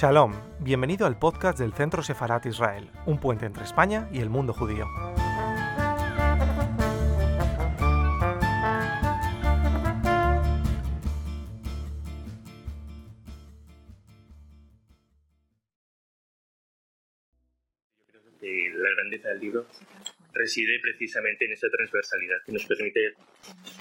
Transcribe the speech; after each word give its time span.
Shalom, 0.00 0.32
bienvenido 0.60 1.06
al 1.06 1.18
podcast 1.18 1.58
del 1.58 1.74
Centro 1.74 2.02
Sefarat 2.02 2.46
Israel, 2.46 2.88
un 3.04 3.20
puente 3.20 3.44
entre 3.44 3.64
España 3.64 4.08
y 4.10 4.20
el 4.20 4.30
mundo 4.30 4.54
judío. 4.54 4.86
Eh, 18.40 18.70
la 18.72 18.88
grandeza 18.94 19.28
del 19.28 19.40
libro 19.40 19.66
reside 20.32 20.80
precisamente 20.80 21.44
en 21.44 21.52
esa 21.52 21.68
transversalidad 21.68 22.38
que 22.46 22.52
nos 22.52 22.64
permite 22.64 23.16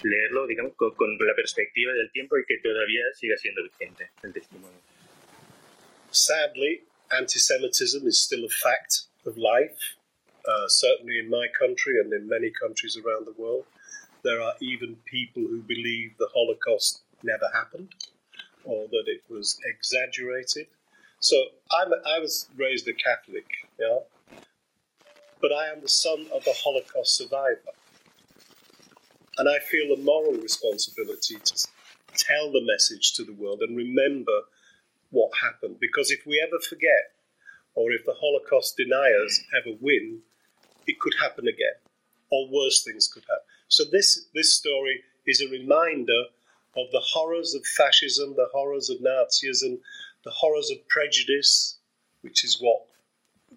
leerlo, 0.04 0.46
digamos, 0.48 0.76
con, 0.76 0.94
con 0.96 1.18
la 1.18 1.34
perspectiva 1.34 1.94
del 1.94 2.12
tiempo 2.12 2.38
y 2.38 2.44
que 2.44 2.58
todavía 2.58 3.06
siga 3.14 3.38
siendo 3.38 3.64
vigente 3.64 4.12
el 4.22 4.34
testimonio. 4.34 4.99
Sadly, 6.12 6.82
anti 7.16 7.40
Semitism 7.40 8.06
is 8.08 8.20
still 8.20 8.44
a 8.44 8.50
fact 8.50 9.04
of 9.26 9.38
life, 9.38 9.96
uh, 10.48 10.68
certainly 10.68 11.20
in 11.20 11.30
my 11.30 11.48
country 11.58 12.00
and 12.00 12.12
in 12.14 12.28
many 12.28 12.50
countries 12.50 12.98
around 12.98 13.28
the 13.28 13.42
world. 13.42 13.66
There 14.24 14.42
are 14.42 14.54
even 14.60 14.98
people 15.06 15.44
who 15.44 15.62
believe 15.62 16.18
the 16.18 16.30
Holocaust 16.34 17.02
never 17.24 17.48
happened 17.54 17.94
or 18.64 18.88
that 18.88 19.04
it 19.08 19.22
was 19.30 19.58
exaggerated. 19.66 20.68
So 21.20 21.36
I'm, 21.72 21.94
I 22.06 22.20
was 22.20 22.48
raised 22.58 22.88
a 22.88 22.94
Catholic, 22.94 23.46
yeah, 23.80 24.00
but 25.42 25.52
I 25.54 25.68
am 25.72 25.82
the 25.82 25.90
son 25.90 26.26
of 26.34 26.46
a 26.48 26.54
Holocaust 26.54 27.18
survivor. 27.18 27.74
And 29.38 29.48
I 29.48 29.60
feel 29.60 29.94
a 29.94 29.98
moral 29.98 30.34
responsibility 30.34 31.36
to 31.36 31.68
tell 32.16 32.52
the 32.52 32.66
message 32.66 33.14
to 33.14 33.24
the 33.24 33.34
world 33.34 33.62
and 33.62 33.78
remember 33.78 34.42
what 35.12 35.32
happened. 35.42 35.78
Because 35.80 36.12
if 36.12 36.26
we 36.26 36.44
ever 36.46 36.60
forget, 36.60 37.14
or 37.76 37.92
if 37.92 38.06
the 38.06 38.16
Holocaust 38.20 38.78
deniers 38.78 39.42
ever 39.56 39.76
win, 39.80 40.20
it 40.88 41.00
could 41.00 41.14
happen 41.22 41.48
again, 41.48 41.78
or 42.32 42.50
worse 42.52 42.84
things 42.84 43.08
could 43.08 43.24
happen. 43.24 43.44
So 43.68 43.84
this 43.92 44.26
this 44.34 44.54
story 44.54 45.04
is 45.26 45.42
a 45.42 45.50
reminder 45.50 46.24
of 46.76 46.92
the 46.92 47.02
horrors 47.02 47.54
of 47.54 47.66
fascism, 47.66 48.34
the 48.36 48.50
horrors 48.54 48.90
of 48.90 48.98
Nazism, 49.00 49.80
the 50.24 50.32
horrors 50.32 50.70
of 50.72 50.88
prejudice, 50.88 51.78
which 52.22 52.44
is 52.44 52.58
what 52.60 52.86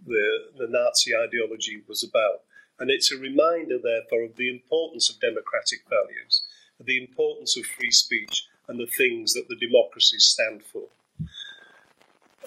the, 0.06 0.38
the 0.58 0.68
Nazi 0.68 1.12
ideology 1.14 1.82
was 1.88 2.02
about. 2.02 2.42
And 2.78 2.90
it's 2.90 3.12
a 3.12 3.18
reminder, 3.18 3.78
therefore, 3.82 4.24
of 4.24 4.36
the 4.36 4.50
importance 4.50 5.10
of 5.10 5.20
democratic 5.20 5.80
values, 5.88 6.42
the 6.80 7.00
importance 7.00 7.56
of 7.56 7.64
free 7.66 7.90
speech, 7.90 8.46
and 8.68 8.78
the 8.78 8.86
things 8.86 9.34
that 9.34 9.48
the 9.48 9.56
democracies 9.56 10.24
stand 10.24 10.62
for. 10.64 10.88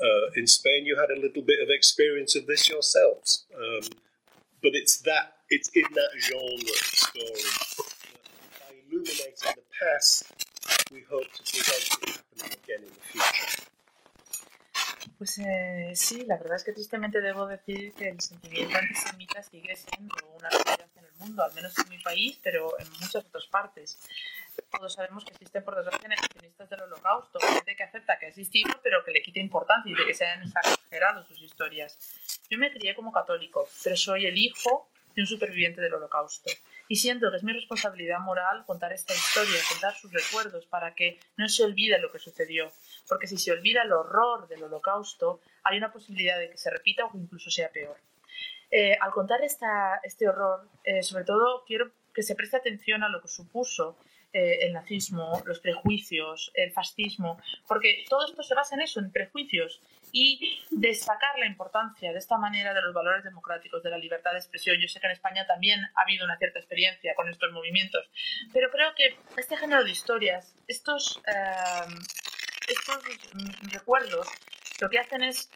Uh, 0.02 0.30
in 0.36 0.46
Spain, 0.48 0.86
you 0.86 0.98
had 0.98 1.10
a 1.10 1.20
little 1.20 1.42
bit 1.42 1.60
of 1.62 1.70
experience 1.70 2.36
of 2.36 2.46
this 2.48 2.68
yourselves, 2.70 3.46
um, 3.56 3.88
but 4.62 4.72
it's 4.74 4.98
that 4.98 5.36
it's 5.50 5.70
in 5.70 5.86
that 5.94 6.10
genre 6.20 6.54
of 6.54 6.86
story. 7.06 7.86
By 8.60 8.76
illuminating 8.92 9.56
the 9.56 9.64
past, 9.80 10.24
we 10.92 11.04
hope 11.10 11.32
to 11.32 11.44
prevent 11.44 11.88
it 12.04 12.22
happening 12.38 12.58
again 12.64 12.84
in 12.84 12.92
the 12.94 13.02
future. 13.02 13.66
Pues 15.18 15.38
eh, 15.40 15.92
sí, 15.96 16.26
la 16.26 16.38
verdad 16.38 16.58
es 16.58 16.64
que 16.66 16.74
tristemente 16.74 17.22
debo 17.22 17.48
decir 17.48 17.94
que 17.94 18.10
el 18.10 18.20
sentimiento 18.20 18.78
antisemita 18.78 19.42
sigue 19.44 19.76
siendo 19.78 20.14
una 20.38 20.50
realidad 20.50 20.90
mundo, 21.16 21.44
al 21.44 21.54
menos 21.54 21.78
en 21.78 21.90
mi 21.90 21.98
país, 22.00 22.40
pero 22.44 22.80
en 22.80 22.90
muchas 22.92 23.26
otras 23.26 23.46
partes. 23.48 24.00
Todos 24.72 24.94
sabemos 24.94 25.26
que 25.26 25.34
existen, 25.34 25.64
por 25.64 25.76
desgracia, 25.76 26.08
negacionistas 26.08 26.70
del 26.70 26.82
holocausto, 26.82 27.40
gente 27.40 27.76
que 27.76 27.84
acepta 27.84 28.18
que 28.18 28.28
ha 28.28 28.30
existido, 28.30 28.72
pero 28.84 29.04
que 29.04 29.12
le 29.12 29.22
quita 29.22 29.40
importancia 29.40 29.92
y 29.92 29.96
de 29.96 30.06
que 30.06 30.14
se 30.14 30.26
han 30.26 30.44
exagerado 30.44 31.26
sus 31.26 31.42
historias. 31.42 31.98
Yo 32.50 32.58
me 32.58 32.72
crié 32.72 32.96
como 32.96 33.12
católico, 33.12 33.68
pero 33.84 33.98
soy 33.98 34.26
el 34.26 34.38
hijo 34.38 34.90
de 35.16 35.22
un 35.22 35.28
superviviente 35.28 35.82
del 35.82 35.94
holocausto. 35.94 36.52
Y 36.88 36.98
siento 36.98 37.32
que 37.32 37.38
es 37.38 37.44
mi 37.44 37.54
responsabilidad 37.54 38.20
moral 38.20 38.66
contar 38.66 38.94
esta 38.94 39.14
historia, 39.14 39.60
contar 39.70 39.96
sus 39.96 40.12
recuerdos, 40.12 40.66
para 40.68 40.94
que 40.94 41.20
no 41.38 41.50
se 41.50 41.64
olvide 41.64 42.00
lo 42.00 42.12
que 42.12 42.20
sucedió. 42.20 42.72
Porque 43.08 43.28
si 43.28 43.38
se 43.38 43.52
olvida 43.52 43.84
el 43.84 43.92
horror 43.92 44.48
del 44.48 44.64
holocausto, 44.64 45.42
hay 45.64 45.78
una 45.78 45.92
posibilidad 45.92 46.38
de 46.38 46.50
que 46.50 46.58
se 46.58 46.70
repita 46.70 47.06
o 47.06 47.18
incluso 47.18 47.50
sea 47.50 47.70
peor. 47.70 47.98
Eh, 48.78 48.98
al 49.00 49.12
contar 49.12 49.40
este 49.42 50.28
horror, 50.28 50.68
eh, 50.84 51.02
sobre 51.02 51.24
todo 51.24 51.64
quiero 51.66 51.94
que 52.14 52.24
se 52.24 52.36
preste 52.36 52.58
atención 52.58 53.04
a 53.04 53.10
lo 53.10 53.22
que 53.22 53.30
supuso 53.30 53.98
eh, 54.34 54.58
el 54.64 54.74
nazismo, 54.74 55.42
los 55.46 55.62
prejuicios, 55.62 56.52
el 56.56 56.74
fascismo, 56.74 57.40
porque 57.70 58.04
todo 58.10 58.26
esto 58.26 58.44
se 58.44 58.54
basa 58.54 58.76
en 58.76 58.82
eso, 58.82 59.00
en 59.00 59.14
prejuicios, 59.14 59.82
y 60.12 60.62
destacar 60.72 61.40
la 61.40 61.46
importancia 61.46 62.12
de 62.12 62.20
esta 62.20 62.38
manera 62.38 62.74
de 62.74 62.82
los 62.82 62.94
valores 62.94 63.24
democráticos, 63.24 63.82
de 63.82 63.92
la 63.92 63.98
libertad 63.98 64.34
de 64.34 64.40
expresión. 64.40 64.76
Yo 64.82 64.90
sé 64.90 65.00
que 65.00 65.08
en 65.08 65.14
España 65.14 65.48
también 65.48 65.80
ha 65.96 66.02
habido 66.02 66.26
una 66.26 66.38
cierta 66.38 66.60
experiencia 66.60 67.16
con 67.16 67.30
estos 67.30 67.54
movimientos, 67.54 68.10
pero 68.52 68.70
creo 68.72 68.94
que 68.94 69.16
este 69.38 69.56
género 69.56 69.86
de 69.86 69.92
historias, 69.92 70.54
estos, 70.68 71.22
estos 72.68 73.04
recuerdos, 73.72 74.28
lo 74.82 74.90
que 74.90 75.00
hacen 75.00 75.24
es 75.24 75.50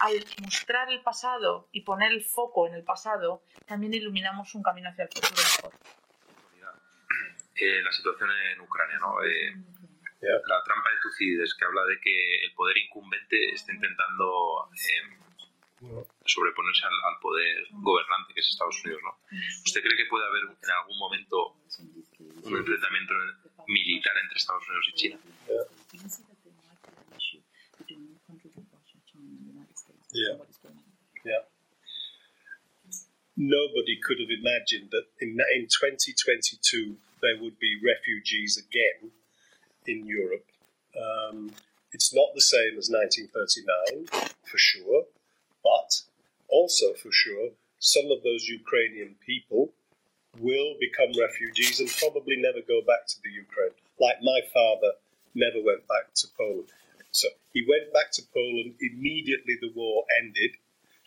al 0.00 0.24
mostrar 0.42 0.90
el 0.90 1.00
pasado 1.02 1.68
y 1.72 1.82
poner 1.82 2.12
el 2.12 2.24
foco 2.24 2.66
en 2.66 2.74
el 2.74 2.84
pasado, 2.84 3.42
también 3.66 3.94
iluminamos 3.94 4.54
un 4.54 4.62
camino 4.62 4.88
hacia 4.88 5.04
el 5.04 5.10
futuro 5.10 5.34
mejor. 5.36 5.72
Eh, 7.58 7.82
la 7.82 7.90
situación 7.90 8.28
en 8.30 8.60
Ucrania, 8.60 8.98
¿no? 8.98 9.22
Eh, 9.24 9.56
La 10.20 10.62
trampa 10.62 10.90
de 10.90 11.00
Tucídides, 11.02 11.54
que 11.54 11.64
habla 11.64 11.84
de 11.86 11.98
que 12.00 12.44
el 12.44 12.52
poder 12.52 12.76
incumbente 12.76 13.52
está 13.54 13.72
intentando 13.72 14.68
eh, 14.74 15.16
sobreponerse 16.24 16.86
al, 16.86 16.92
al, 16.92 17.20
poder 17.20 17.66
gobernante 17.70 18.34
que 18.34 18.40
es 18.40 18.48
Estados 18.48 18.82
Unidos, 18.84 19.02
¿no? 19.04 19.18
¿Usted 19.64 19.82
cree 19.82 19.96
que 19.96 20.06
puede 20.10 20.26
haber 20.26 20.42
en 20.42 20.70
algún 20.82 20.98
momento 20.98 21.56
un 22.44 22.56
enfrentamiento 22.56 23.14
militar 23.68 24.14
entre 24.22 24.36
Estados 24.36 24.68
Unidos 24.68 24.86
y 24.88 24.94
China? 24.94 25.18
Yeah. 25.46 26.35
Yeah. 31.24 31.44
Nobody 33.36 33.98
could 34.02 34.18
have 34.18 34.32
imagined 34.32 34.88
that 34.92 35.04
in, 35.20 35.36
in 35.54 35.68
2022 35.68 36.96
there 37.20 37.42
would 37.42 37.58
be 37.58 37.76
refugees 37.84 38.56
again 38.56 39.12
in 39.86 40.06
Europe. 40.06 40.46
Um, 40.96 41.52
it's 41.92 42.14
not 42.14 42.28
the 42.34 42.40
same 42.40 42.78
as 42.78 42.88
1939, 42.88 44.32
for 44.44 44.58
sure, 44.58 45.04
but 45.62 46.02
also 46.48 46.94
for 46.94 47.10
sure, 47.12 47.50
some 47.78 48.10
of 48.10 48.22
those 48.22 48.48
Ukrainian 48.48 49.16
people 49.24 49.72
will 50.38 50.74
become 50.80 51.12
refugees 51.18 51.80
and 51.80 51.88
probably 51.98 52.36
never 52.36 52.60
go 52.66 52.80
back 52.86 53.06
to 53.08 53.16
the 53.22 53.30
Ukraine, 53.30 53.76
like 54.00 54.16
my 54.22 54.40
father 54.52 54.92
never 55.34 55.60
went 55.64 55.86
back 55.88 56.12
to 56.14 56.26
Poland. 56.36 56.72
So 57.16 57.28
he 57.52 57.64
went 57.66 57.92
back 57.92 58.12
to 58.12 58.22
Poland 58.32 58.74
immediately 58.80 59.56
the 59.60 59.72
war 59.74 60.04
ended 60.20 60.52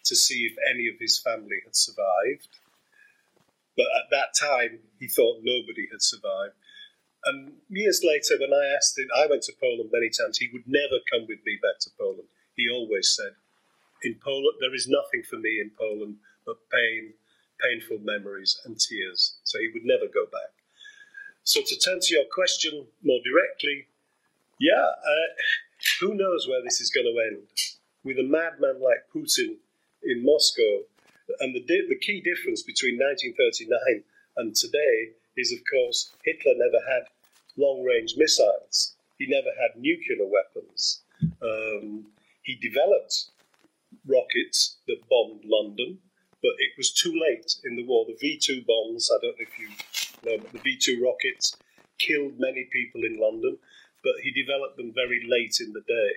to 0.05 0.15
see 0.15 0.45
if 0.45 0.57
any 0.73 0.87
of 0.87 0.99
his 0.99 1.21
family 1.21 1.61
had 1.63 1.75
survived. 1.75 2.49
But 3.77 3.87
at 3.95 4.09
that 4.11 4.33
time, 4.33 4.79
he 4.99 5.07
thought 5.07 5.41
nobody 5.43 5.87
had 5.91 6.01
survived. 6.01 6.55
And 7.25 7.53
years 7.69 8.01
later, 8.03 8.39
when 8.39 8.53
I 8.53 8.73
asked 8.75 8.97
him, 8.97 9.07
I 9.15 9.27
went 9.27 9.43
to 9.43 9.53
Poland 9.59 9.91
many 9.91 10.09
times, 10.09 10.37
he 10.37 10.49
would 10.51 10.65
never 10.65 10.97
come 11.11 11.27
with 11.27 11.45
me 11.45 11.59
back 11.61 11.79
to 11.81 11.91
Poland. 11.97 12.27
He 12.55 12.67
always 12.69 13.13
said, 13.15 13.35
In 14.01 14.15
Poland, 14.15 14.57
there 14.59 14.73
is 14.73 14.87
nothing 14.87 15.23
for 15.23 15.37
me 15.37 15.59
in 15.61 15.71
Poland 15.77 16.17
but 16.45 16.69
pain, 16.71 17.13
painful 17.61 17.99
memories, 17.99 18.59
and 18.65 18.79
tears. 18.79 19.37
So 19.43 19.59
he 19.59 19.69
would 19.73 19.85
never 19.85 20.07
go 20.07 20.25
back. 20.25 20.51
So 21.43 21.61
to 21.61 21.75
turn 21.77 21.99
to 22.01 22.13
your 22.13 22.25
question 22.33 22.87
more 23.03 23.19
directly, 23.23 23.87
yeah, 24.59 24.91
uh, 25.13 25.29
who 25.99 26.15
knows 26.15 26.47
where 26.47 26.63
this 26.63 26.81
is 26.81 26.89
going 26.89 27.05
to 27.05 27.35
end? 27.35 27.47
With 28.03 28.17
a 28.17 28.23
madman 28.23 28.81
like 28.81 29.07
Putin 29.13 29.57
in 30.03 30.23
Moscow, 30.23 30.83
and 31.39 31.55
the, 31.55 31.61
di- 31.61 31.87
the 31.87 31.99
key 31.99 32.21
difference 32.21 32.63
between 32.63 32.97
1939 32.97 34.03
and 34.37 34.55
today 34.55 35.13
is, 35.37 35.51
of 35.51 35.59
course, 35.69 36.11
Hitler 36.23 36.53
never 36.55 36.83
had 36.89 37.03
long 37.57 37.83
range 37.83 38.15
missiles, 38.17 38.95
he 39.17 39.27
never 39.27 39.49
had 39.59 39.79
nuclear 39.79 40.25
weapons. 40.25 41.01
Um, 41.41 42.05
he 42.43 42.55
developed 42.55 43.31
rockets 44.07 44.77
that 44.87 45.07
bombed 45.09 45.43
London, 45.45 45.99
but 46.41 46.53
it 46.57 46.71
was 46.77 46.91
too 46.91 47.13
late 47.13 47.55
in 47.65 47.75
the 47.75 47.85
war. 47.85 48.05
The 48.07 48.17
V 48.19 48.39
2 48.41 48.63
bombs, 48.65 49.09
I 49.13 49.19
don't 49.21 49.37
know 49.37 49.45
if 49.45 49.59
you 49.59 49.67
know, 50.25 50.37
but 50.41 50.51
the 50.53 50.59
V 50.59 50.77
2 50.77 51.03
rockets 51.03 51.57
killed 51.97 52.39
many 52.39 52.67
people 52.71 53.03
in 53.03 53.19
London, 53.19 53.57
but 54.03 54.13
he 54.23 54.31
developed 54.31 54.77
them 54.77 54.93
very 54.93 55.21
late 55.27 55.57
in 55.59 55.73
the 55.73 55.81
day. 55.81 56.11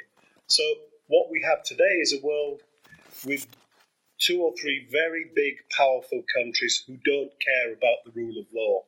So, 0.46 0.62
what 1.08 1.30
we 1.30 1.42
have 1.42 1.62
today 1.62 1.98
is 2.00 2.12
a 2.12 2.24
world 2.24 2.62
with 3.24 3.46
two 4.18 4.40
or 4.40 4.52
three 4.60 4.86
very 4.90 5.26
big, 5.34 5.54
powerful 5.76 6.22
countries 6.34 6.84
who 6.86 6.96
don't 7.04 7.32
care 7.40 7.72
about 7.72 8.04
the 8.04 8.12
rule 8.14 8.38
of 8.38 8.46
law 8.54 8.84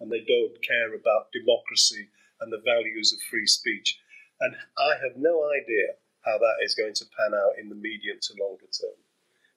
and 0.00 0.10
they 0.10 0.20
don't 0.26 0.60
care 0.62 0.94
about 0.94 1.30
democracy 1.32 2.08
and 2.40 2.52
the 2.52 2.62
values 2.64 3.12
of 3.12 3.20
free 3.30 3.46
speech. 3.46 4.00
And 4.40 4.54
I 4.76 4.94
have 5.00 5.16
no 5.16 5.48
idea 5.48 5.94
how 6.24 6.38
that 6.38 6.64
is 6.64 6.74
going 6.74 6.94
to 6.94 7.04
pan 7.16 7.34
out 7.34 7.58
in 7.60 7.68
the 7.68 7.76
medium 7.76 8.18
to 8.20 8.42
longer 8.42 8.66
term. 8.66 8.98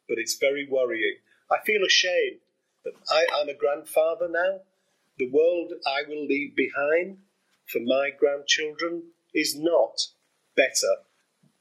But 0.07 0.19
it's 0.19 0.37
very 0.37 0.67
worrying. 0.69 1.17
I 1.51 1.57
feel 1.65 1.83
ashamed 1.85 2.41
that 2.83 2.93
I, 3.09 3.25
I'm 3.35 3.49
a 3.49 3.57
grandfather 3.57 4.27
now. 4.29 4.61
The 5.17 5.31
world 5.31 5.73
I 5.87 6.03
will 6.07 6.25
leave 6.25 6.55
behind 6.55 7.17
for 7.65 7.79
my 7.79 8.11
grandchildren 8.17 9.03
is 9.33 9.55
not 9.55 10.07
better 10.55 11.03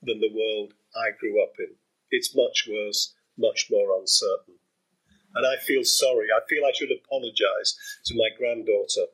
than 0.02 0.20
the 0.20 0.32
world 0.32 0.74
I 0.94 1.10
grew 1.18 1.42
up 1.42 1.54
in. 1.58 1.74
It's 2.10 2.36
much 2.36 2.68
worse, 2.70 3.14
much 3.36 3.68
more 3.70 3.98
uncertain. 3.98 4.54
And 5.34 5.46
I 5.46 5.56
feel 5.60 5.82
sorry. 5.82 6.28
I 6.30 6.46
feel 6.48 6.64
I 6.64 6.72
should 6.72 6.92
apologize 6.92 7.76
to 8.06 8.14
my 8.14 8.28
granddaughter 8.38 9.06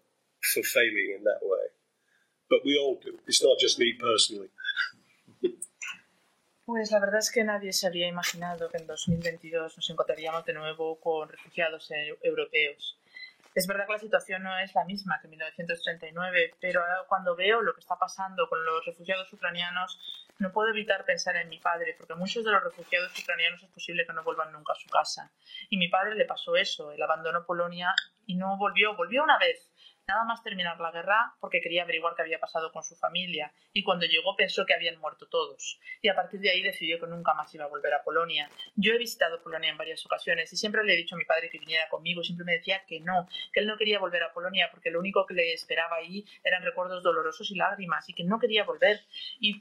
for 0.52 0.62
failing 0.62 1.16
in 1.16 1.24
that 1.24 1.40
way. 1.42 1.72
But 2.50 2.60
we 2.64 2.76
all 2.76 3.00
do. 3.02 3.18
It's 3.26 3.42
not 3.42 3.58
just 3.58 3.78
me 3.78 3.94
personally. 3.98 4.48
Pues 6.66 6.92
la 6.92 7.00
verdad 7.00 7.18
es 7.18 7.32
que 7.32 7.42
nadie 7.42 7.72
se 7.72 7.86
habría 7.88 8.06
imaginado 8.06 8.70
que 8.70 8.76
en 8.76 8.86
2022 8.86 9.76
nos 9.76 9.90
encontraríamos 9.90 10.44
de 10.44 10.52
nuevo 10.52 11.00
con 11.00 11.28
refugiados 11.28 11.90
europeos. 12.22 12.96
Es 13.52 13.66
verdad 13.66 13.86
que 13.86 13.94
la 13.94 13.98
situación 13.98 14.44
no 14.44 14.56
es 14.58 14.72
la 14.74 14.84
misma 14.84 15.18
que 15.20 15.26
en 15.26 15.30
1939, 15.30 16.54
pero 16.60 16.82
cuando 17.08 17.34
veo 17.34 17.62
lo 17.62 17.74
que 17.74 17.80
está 17.80 17.96
pasando 17.96 18.48
con 18.48 18.64
los 18.64 18.84
refugiados 18.86 19.32
ucranianos, 19.32 19.98
no 20.38 20.52
puedo 20.52 20.68
evitar 20.68 21.04
pensar 21.04 21.36
en 21.36 21.48
mi 21.48 21.58
padre, 21.58 21.94
porque 21.98 22.14
muchos 22.14 22.44
de 22.44 22.52
los 22.52 22.62
refugiados 22.62 23.12
ucranianos 23.18 23.62
es 23.62 23.70
posible 23.70 24.06
que 24.06 24.12
no 24.12 24.22
vuelvan 24.22 24.52
nunca 24.52 24.72
a 24.72 24.76
su 24.76 24.88
casa. 24.88 25.32
Y 25.68 25.78
mi 25.78 25.88
padre 25.88 26.14
le 26.14 26.26
pasó 26.26 26.56
eso, 26.56 26.92
él 26.92 27.02
abandonó 27.02 27.44
Polonia 27.44 27.92
y 28.24 28.36
no 28.36 28.56
volvió, 28.56 28.94
volvió 28.96 29.24
una 29.24 29.38
vez, 29.38 29.69
nada 30.10 30.24
más 30.24 30.42
terminar 30.42 30.78
la 30.80 30.90
guerra 30.90 31.36
porque 31.40 31.60
quería 31.60 31.84
averiguar 31.84 32.14
qué 32.16 32.22
había 32.22 32.40
pasado 32.40 32.72
con 32.72 32.82
su 32.82 32.96
familia 32.96 33.52
y 33.72 33.84
cuando 33.84 34.06
llegó 34.06 34.34
pensó 34.34 34.66
que 34.66 34.74
habían 34.74 34.98
muerto 34.98 35.28
todos 35.28 35.80
y 36.02 36.08
a 36.08 36.16
partir 36.16 36.40
de 36.40 36.50
ahí 36.50 36.62
decidió 36.62 36.98
que 36.98 37.06
nunca 37.06 37.32
más 37.34 37.54
iba 37.54 37.64
a 37.64 37.68
volver 37.68 37.94
a 37.94 38.02
Polonia. 38.02 38.50
Yo 38.74 38.92
he 38.92 38.98
visitado 38.98 39.42
Polonia 39.42 39.70
en 39.70 39.78
varias 39.78 40.04
ocasiones 40.04 40.52
y 40.52 40.56
siempre 40.56 40.82
le 40.84 40.94
he 40.94 40.96
dicho 40.96 41.14
a 41.14 41.18
mi 41.18 41.24
padre 41.24 41.48
que 41.48 41.58
viniera 41.58 41.88
conmigo 41.88 42.24
siempre 42.24 42.44
me 42.44 42.54
decía 42.54 42.82
que 42.86 43.00
no, 43.00 43.28
que 43.52 43.60
él 43.60 43.66
no 43.66 43.76
quería 43.76 44.00
volver 44.00 44.22
a 44.24 44.32
Polonia 44.32 44.68
porque 44.72 44.90
lo 44.90 44.98
único 44.98 45.24
que 45.26 45.34
le 45.34 45.52
esperaba 45.52 45.96
ahí 45.96 46.24
eran 46.42 46.64
recuerdos 46.64 47.02
dolorosos 47.02 47.50
y 47.50 47.54
lágrimas 47.54 48.08
y 48.08 48.14
que 48.14 48.24
no 48.24 48.38
quería 48.38 48.64
volver. 48.64 49.00
Y 49.38 49.60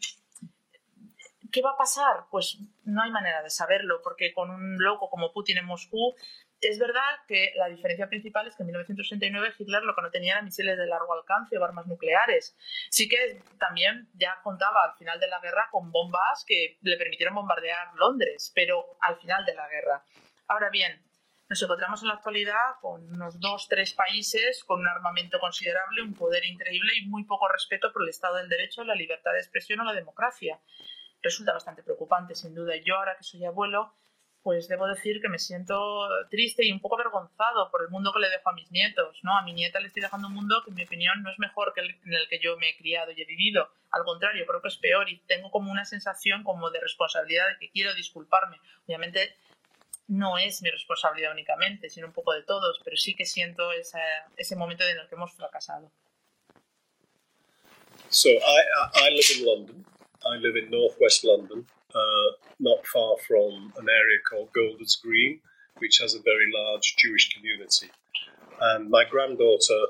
¿Qué 1.51 1.61
va 1.61 1.71
a 1.71 1.77
pasar? 1.77 2.25
Pues 2.29 2.59
no 2.83 3.01
hay 3.01 3.11
manera 3.11 3.41
de 3.41 3.49
saberlo, 3.49 4.01
porque 4.03 4.33
con 4.33 4.51
un 4.51 4.77
loco 4.77 5.09
como 5.09 5.31
Putin 5.31 5.57
en 5.57 5.65
Moscú 5.65 6.13
es 6.61 6.79
verdad 6.79 7.19
que 7.27 7.53
la 7.55 7.67
diferencia 7.67 8.07
principal 8.07 8.47
es 8.47 8.55
que 8.55 8.63
en 8.63 8.67
1969 8.67 9.53
Hitler 9.57 9.83
lo 9.83 9.95
que 9.95 10.01
no 10.01 10.11
tenía 10.11 10.33
eran 10.33 10.45
misiles 10.45 10.77
de 10.77 10.87
largo 10.87 11.13
alcance 11.13 11.57
o 11.57 11.63
armas 11.63 11.87
nucleares. 11.87 12.55
Sí 12.89 13.07
que 13.07 13.41
también 13.57 14.09
ya 14.13 14.39
contaba 14.43 14.83
al 14.83 14.97
final 14.97 15.19
de 15.19 15.27
la 15.27 15.39
guerra 15.39 15.69
con 15.71 15.91
bombas 15.91 16.43
que 16.45 16.77
le 16.81 16.97
permitieron 16.97 17.35
bombardear 17.35 17.93
Londres, 17.95 18.51
pero 18.53 18.97
al 19.01 19.17
final 19.17 19.45
de 19.45 19.55
la 19.55 19.67
guerra. 19.69 20.03
Ahora 20.47 20.69
bien, 20.69 21.01
nos 21.49 21.63
encontramos 21.63 22.01
en 22.01 22.09
la 22.09 22.15
actualidad 22.15 22.75
con 22.81 23.09
unos 23.11 23.39
dos, 23.39 23.67
tres 23.67 23.93
países 23.93 24.63
con 24.65 24.81
un 24.81 24.87
armamento 24.87 25.39
considerable, 25.39 26.01
un 26.01 26.13
poder 26.13 26.45
increíble 26.45 26.93
y 26.97 27.07
muy 27.07 27.23
poco 27.23 27.47
respeto 27.47 27.91
por 27.91 28.03
el 28.03 28.09
Estado 28.09 28.35
del 28.35 28.49
Derecho, 28.49 28.83
la 28.83 28.95
libertad 28.95 29.31
de 29.31 29.39
expresión 29.39 29.79
o 29.79 29.83
la 29.83 29.93
democracia. 29.93 30.59
Resulta 31.21 31.53
bastante 31.53 31.83
preocupante, 31.83 32.35
sin 32.35 32.53
duda. 32.53 32.75
Yo 32.83 32.97
ahora 32.97 33.15
que 33.17 33.23
soy 33.23 33.43
abuelo, 33.45 33.95
pues 34.41 34.67
debo 34.67 34.87
decir 34.87 35.21
que 35.21 35.27
me 35.27 35.37
siento 35.37 36.07
triste 36.29 36.65
y 36.65 36.71
un 36.71 36.79
poco 36.79 36.95
avergonzado 36.95 37.69
por 37.69 37.83
el 37.83 37.89
mundo 37.89 38.13
que 38.13 38.21
le 38.21 38.29
dejo 38.29 38.49
a 38.49 38.53
mis 38.53 38.71
nietos, 38.71 39.19
¿no? 39.23 39.37
A 39.37 39.43
mi 39.43 39.53
nieta 39.53 39.79
le 39.79 39.87
estoy 39.87 40.01
dejando 40.01 40.27
un 40.27 40.33
mundo 40.33 40.61
que 40.63 40.71
en 40.71 40.75
mi 40.75 40.83
opinión 40.83 41.21
no 41.21 41.29
es 41.29 41.39
mejor 41.39 41.73
que 41.73 41.81
el 41.81 41.89
en 41.89 42.13
el 42.13 42.27
que 42.29 42.39
yo 42.39 42.57
me 42.57 42.69
he 42.69 42.77
criado 42.77 43.11
y 43.11 43.21
he 43.21 43.25
vivido. 43.25 43.69
Al 43.91 44.03
contrario, 44.03 44.45
creo 44.47 44.61
que 44.61 44.69
es 44.69 44.77
peor 44.77 45.09
y 45.09 45.19
tengo 45.27 45.51
como 45.51 45.71
una 45.71 45.83
sensación 45.83 46.43
como 46.43 46.69
de 46.69 46.79
responsabilidad 46.79 47.47
de 47.49 47.57
que 47.59 47.69
quiero 47.69 47.93
disculparme. 47.93 48.57
Obviamente 48.85 49.35
no 50.07 50.37
es 50.37 50.61
mi 50.61 50.69
responsabilidad 50.69 51.31
únicamente, 51.33 51.89
sino 51.89 52.07
un 52.07 52.13
poco 52.13 52.33
de 52.33 52.43
todos, 52.43 52.79
pero 52.83 52.97
sí 52.97 53.15
que 53.15 53.25
siento 53.25 53.71
esa, 53.73 54.01
ese 54.37 54.55
momento 54.55 54.83
en 54.83 54.97
el 54.97 55.07
que 55.07 55.15
hemos 55.15 55.33
fracasado. 55.33 55.91
So 58.09 58.29
I, 58.29 58.39
I 58.95 59.09
live 59.11 59.37
in 59.37 59.45
London. 59.45 59.85
I 60.25 60.37
live 60.37 60.57
in 60.57 60.71
northwest 60.71 61.23
London. 61.23 61.67
Uh, 61.93 62.29
not 62.59 62.85
far 62.87 63.15
from 63.27 63.73
an 63.77 63.87
area 63.89 64.19
called 64.29 64.53
Golders 64.53 64.99
Green, 65.01 65.39
which 65.77 65.99
has 66.01 66.13
a 66.13 66.21
very 66.21 66.51
large 66.53 66.95
Jewish 66.97 67.33
community. 67.33 67.89
And 68.61 68.89
my 68.89 69.05
granddaughter 69.09 69.85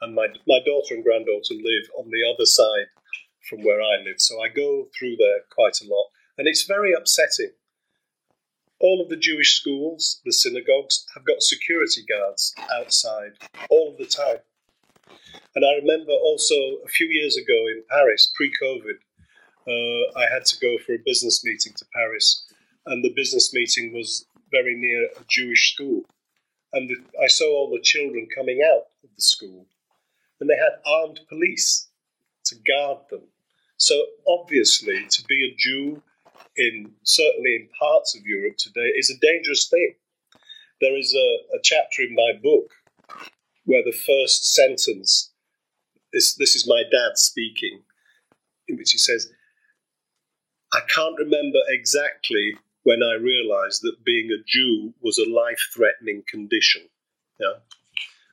and 0.00 0.14
my, 0.14 0.28
my 0.46 0.60
daughter 0.64 0.94
and 0.94 1.04
granddaughter 1.04 1.54
live 1.54 1.88
on 1.98 2.10
the 2.10 2.22
other 2.28 2.44
side 2.44 2.88
from 3.48 3.62
where 3.62 3.80
I 3.80 4.02
live. 4.04 4.16
So 4.18 4.40
I 4.40 4.48
go 4.48 4.88
through 4.96 5.16
there 5.16 5.40
quite 5.50 5.80
a 5.82 5.88
lot. 5.88 6.08
And 6.36 6.48
it's 6.48 6.64
very 6.64 6.92
upsetting. 6.92 7.52
All 8.80 9.00
of 9.00 9.08
the 9.08 9.16
Jewish 9.16 9.58
schools, 9.58 10.20
the 10.24 10.32
synagogues, 10.32 11.06
have 11.14 11.24
got 11.24 11.40
security 11.40 12.04
guards 12.06 12.54
outside 12.72 13.32
all 13.70 13.92
of 13.92 13.98
the 13.98 14.06
time. 14.06 14.38
And 15.54 15.64
I 15.64 15.74
remember 15.74 16.12
also 16.12 16.54
a 16.84 16.88
few 16.88 17.06
years 17.06 17.36
ago 17.36 17.54
in 17.68 17.84
Paris, 17.88 18.32
pre 18.34 18.52
COVID, 18.62 18.98
uh, 19.66 20.18
I 20.18 20.26
had 20.32 20.44
to 20.46 20.60
go 20.60 20.76
for 20.84 20.94
a 20.94 21.04
business 21.04 21.44
meeting 21.44 21.72
to 21.76 21.84
Paris, 21.94 22.46
and 22.86 23.02
the 23.02 23.12
business 23.14 23.52
meeting 23.54 23.92
was 23.92 24.26
very 24.50 24.74
near 24.74 25.06
a 25.16 25.24
Jewish 25.28 25.72
school. 25.74 26.02
And 26.72 26.88
the, 26.88 26.96
I 27.22 27.28
saw 27.28 27.46
all 27.46 27.70
the 27.70 27.82
children 27.82 28.28
coming 28.34 28.60
out 28.62 28.86
of 29.02 29.10
the 29.14 29.22
school, 29.22 29.66
and 30.40 30.50
they 30.50 30.56
had 30.56 30.80
armed 30.84 31.20
police 31.28 31.88
to 32.46 32.56
guard 32.56 32.98
them. 33.10 33.22
So 33.76 33.94
obviously, 34.28 35.06
to 35.08 35.24
be 35.24 35.44
a 35.44 35.54
Jew 35.56 36.02
in 36.56 36.92
certainly 37.02 37.56
in 37.56 37.68
parts 37.78 38.16
of 38.16 38.26
Europe 38.26 38.56
today 38.56 38.92
is 38.96 39.10
a 39.10 39.18
dangerous 39.26 39.68
thing. 39.68 39.94
There 40.80 40.96
is 40.96 41.14
a, 41.14 41.56
a 41.56 41.60
chapter 41.62 42.02
in 42.02 42.14
my 42.14 42.32
book 42.42 42.70
where 43.64 43.82
the 43.84 43.92
first 43.92 44.54
sentence 44.54 45.32
is 46.12 46.36
this 46.38 46.54
is 46.54 46.68
my 46.68 46.82
dad 46.90 47.16
speaking, 47.16 47.82
in 48.68 48.76
which 48.76 48.92
he 48.92 48.98
says, 48.98 49.30
I 50.74 50.80
can't 50.92 51.16
remember 51.18 51.58
exactly 51.68 52.56
when 52.82 53.00
I 53.02 53.14
realized 53.14 53.82
that 53.82 54.04
being 54.04 54.30
a 54.30 54.42
Jew 54.44 54.92
was 55.00 55.18
a 55.18 55.30
life 55.30 55.60
threatening 55.72 56.24
condition. 56.28 56.82
Yeah? 57.38 57.62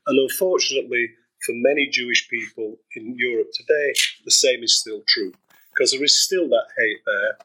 And 0.07 0.19
unfortunately, 0.19 1.11
for 1.45 1.53
many 1.55 1.87
Jewish 1.87 2.27
people 2.29 2.77
in 2.95 3.15
Europe 3.17 3.49
today, 3.53 3.93
the 4.25 4.31
same 4.31 4.63
is 4.63 4.79
still 4.79 5.03
true 5.07 5.31
because 5.69 5.91
there 5.91 6.03
is 6.03 6.23
still 6.23 6.49
that 6.49 6.67
hate 6.77 7.01
there 7.05 7.37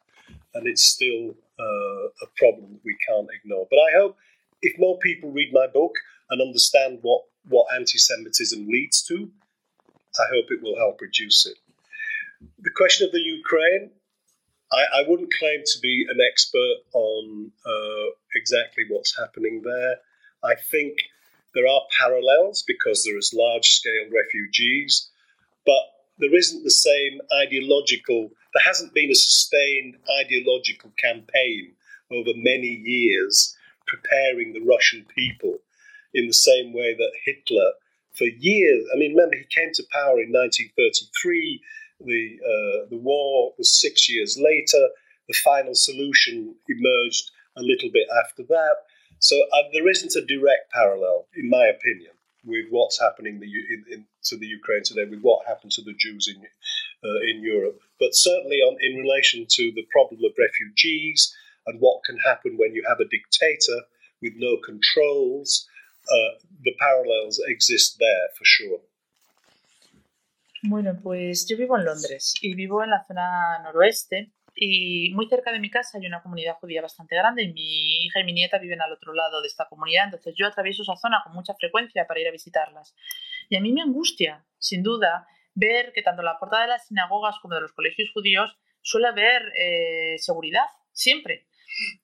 and 0.55 0.67
it's 0.67 0.85
still 0.85 1.35
uh, 1.61 2.07
a 2.23 2.27
problem 2.37 2.73
that 2.73 2.85
we 2.85 2.97
can't 3.07 3.29
ignore. 3.43 3.67
But 3.71 3.77
I 3.77 3.99
hope 3.99 4.17
if 4.63 4.79
more 4.79 4.99
people 4.99 5.31
read 5.31 5.53
my 5.53 5.67
book 5.67 5.93
and 6.31 6.41
understand 6.41 7.01
what, 7.03 7.23
what 7.49 7.67
anti 7.75 7.99
Semitism 7.99 8.67
leads 8.67 9.03
to, 9.05 9.31
I 10.19 10.25
hope 10.33 10.47
it 10.51 10.63
will 10.63 10.77
help 10.79 11.01
reduce 11.01 11.47
it. 11.47 11.57
The 12.61 12.71
question 12.75 13.07
of 13.07 13.13
the 13.13 13.21
Ukraine, 13.21 13.91
I, 14.77 15.01
I 15.01 15.09
wouldn't 15.09 15.33
claim 15.33 15.63
to 15.65 15.79
be 15.81 16.07
an 16.09 16.19
expert 16.31 16.77
on 16.93 17.51
uh, 17.65 18.11
exactly 18.35 18.85
what's 18.89 19.17
happening 19.19 19.63
there. 19.65 19.97
I 20.45 20.55
think 20.71 20.99
there 21.55 21.67
are 21.67 21.81
parallels 21.99 22.63
because 22.67 23.03
there 23.03 23.17
is 23.17 23.33
large 23.35 23.71
scale 23.71 24.09
refugees, 24.15 25.09
but 25.65 25.83
there 26.19 26.35
isn't 26.35 26.63
the 26.63 26.71
same 26.71 27.21
ideological, 27.35 28.31
there 28.53 28.63
hasn't 28.65 28.95
been 28.95 29.11
a 29.11 29.15
sustained 29.15 29.97
ideological 30.21 30.93
campaign 30.99 31.73
over 32.11 32.31
many 32.37 32.69
years 32.69 33.57
preparing 33.87 34.53
the 34.53 34.61
Russian 34.61 35.07
people 35.15 35.59
in 36.13 36.27
the 36.27 36.35
same 36.35 36.73
way 36.73 36.95
that 36.95 37.13
Hitler, 37.25 37.73
for 38.15 38.25
years, 38.25 38.87
I 38.95 38.99
mean, 38.99 39.13
remember, 39.13 39.37
he 39.37 39.45
came 39.45 39.73
to 39.75 39.83
power 39.93 40.21
in 40.21 40.33
1933 40.33 41.61
the, 42.01 42.39
uh, 42.43 42.89
the 42.91 42.99
war 42.99 43.53
was 43.59 43.81
six 43.81 44.09
years 44.09 44.39
later. 44.39 44.89
The 45.29 45.39
final 45.45 45.75
solution 45.75 46.55
emerged 46.69 47.31
a 47.57 47.63
little 47.63 47.91
bit 47.93 48.07
after 48.25 48.43
that. 48.49 48.77
So 49.19 49.37
uh, 49.53 49.63
there 49.73 49.89
isn't 49.89 50.15
a 50.15 50.27
direct 50.27 50.71
parallel, 50.73 51.27
in 51.35 51.49
my 51.49 51.67
opinion, 51.67 52.13
with 52.45 52.67
what's 52.71 53.01
happening 53.01 53.41
the, 53.41 53.47
in, 53.47 53.85
in, 53.91 54.05
to 54.25 54.37
the 54.37 54.47
Ukraine 54.47 54.83
today, 54.85 55.07
with 55.09 55.21
what 55.23 55.47
happened 55.47 55.73
to 55.73 55.83
the 55.83 55.95
Jews 55.99 56.29
in 56.29 56.43
uh, 57.05 57.21
in 57.31 57.43
Europe. 57.43 57.79
But 57.99 58.15
certainly, 58.15 58.59
on 58.59 58.77
in 58.81 58.97
relation 58.97 59.47
to 59.49 59.73
the 59.75 59.87
problem 59.91 60.21
of 60.25 60.33
refugees 60.39 61.35
and 61.67 61.81
what 61.81 62.05
can 62.05 62.19
happen 62.19 62.57
when 62.57 62.75
you 62.75 62.85
have 62.89 63.01
a 63.01 63.09
dictator 63.09 63.81
with 64.23 64.35
no 64.37 64.59
controls, 64.65 65.67
uh, 66.11 66.39
the 66.63 66.75
parallels 66.79 67.41
exist 67.47 67.97
there 67.99 68.29
for 68.37 68.45
sure. 68.45 68.81
Bueno, 70.69 70.99
pues 71.01 71.47
yo 71.49 71.57
vivo 71.57 71.79
en 71.79 71.85
Londres 71.85 72.35
y 72.41 72.57
vivo 72.57 72.83
en 72.83 72.91
la 72.91 73.05
zona 73.07 73.61
noroeste 73.63 74.33
y 74.53 75.11
muy 75.15 75.29
cerca 75.29 75.53
de 75.53 75.61
mi 75.61 75.71
casa 75.71 75.97
hay 75.97 76.07
una 76.09 76.25
comunidad 76.25 76.57
judía 76.57 76.83
bastante 76.83 77.15
grande 77.15 77.45
y 77.45 77.53
mi 77.53 78.05
hija 78.05 78.19
y 78.19 78.25
mi 78.25 78.33
nieta 78.33 78.59
viven 78.59 78.83
al 78.83 78.93
otro 78.93 79.15
lado 79.15 79.43
de 79.43 79.47
esta 79.47 79.69
comunidad, 79.69 80.07
entonces 80.07 80.35
yo 80.37 80.45
atravieso 80.45 80.83
esa 80.83 80.97
zona 80.97 81.21
con 81.23 81.35
mucha 81.35 81.55
frecuencia 81.55 82.09
para 82.09 82.19
ir 82.19 82.27
a 82.27 82.33
visitarlas. 82.33 82.97
Y 83.49 83.55
a 83.55 83.61
mí 83.61 83.73
me 83.73 83.83
angustia, 83.83 84.45
sin 84.59 84.83
duda, 84.83 85.29
ver 85.55 85.93
que 85.93 86.03
tanto 86.03 86.23
la 86.23 86.37
puerta 86.37 86.63
de 86.63 86.67
las 86.67 86.89
sinagogas 86.89 87.39
como 87.41 87.55
de 87.55 87.61
los 87.61 87.73
colegios 87.73 88.11
judíos 88.13 88.59
suele 88.83 89.07
haber 89.07 89.53
eh, 89.57 90.17
seguridad, 90.19 90.67
siempre. 90.91 91.47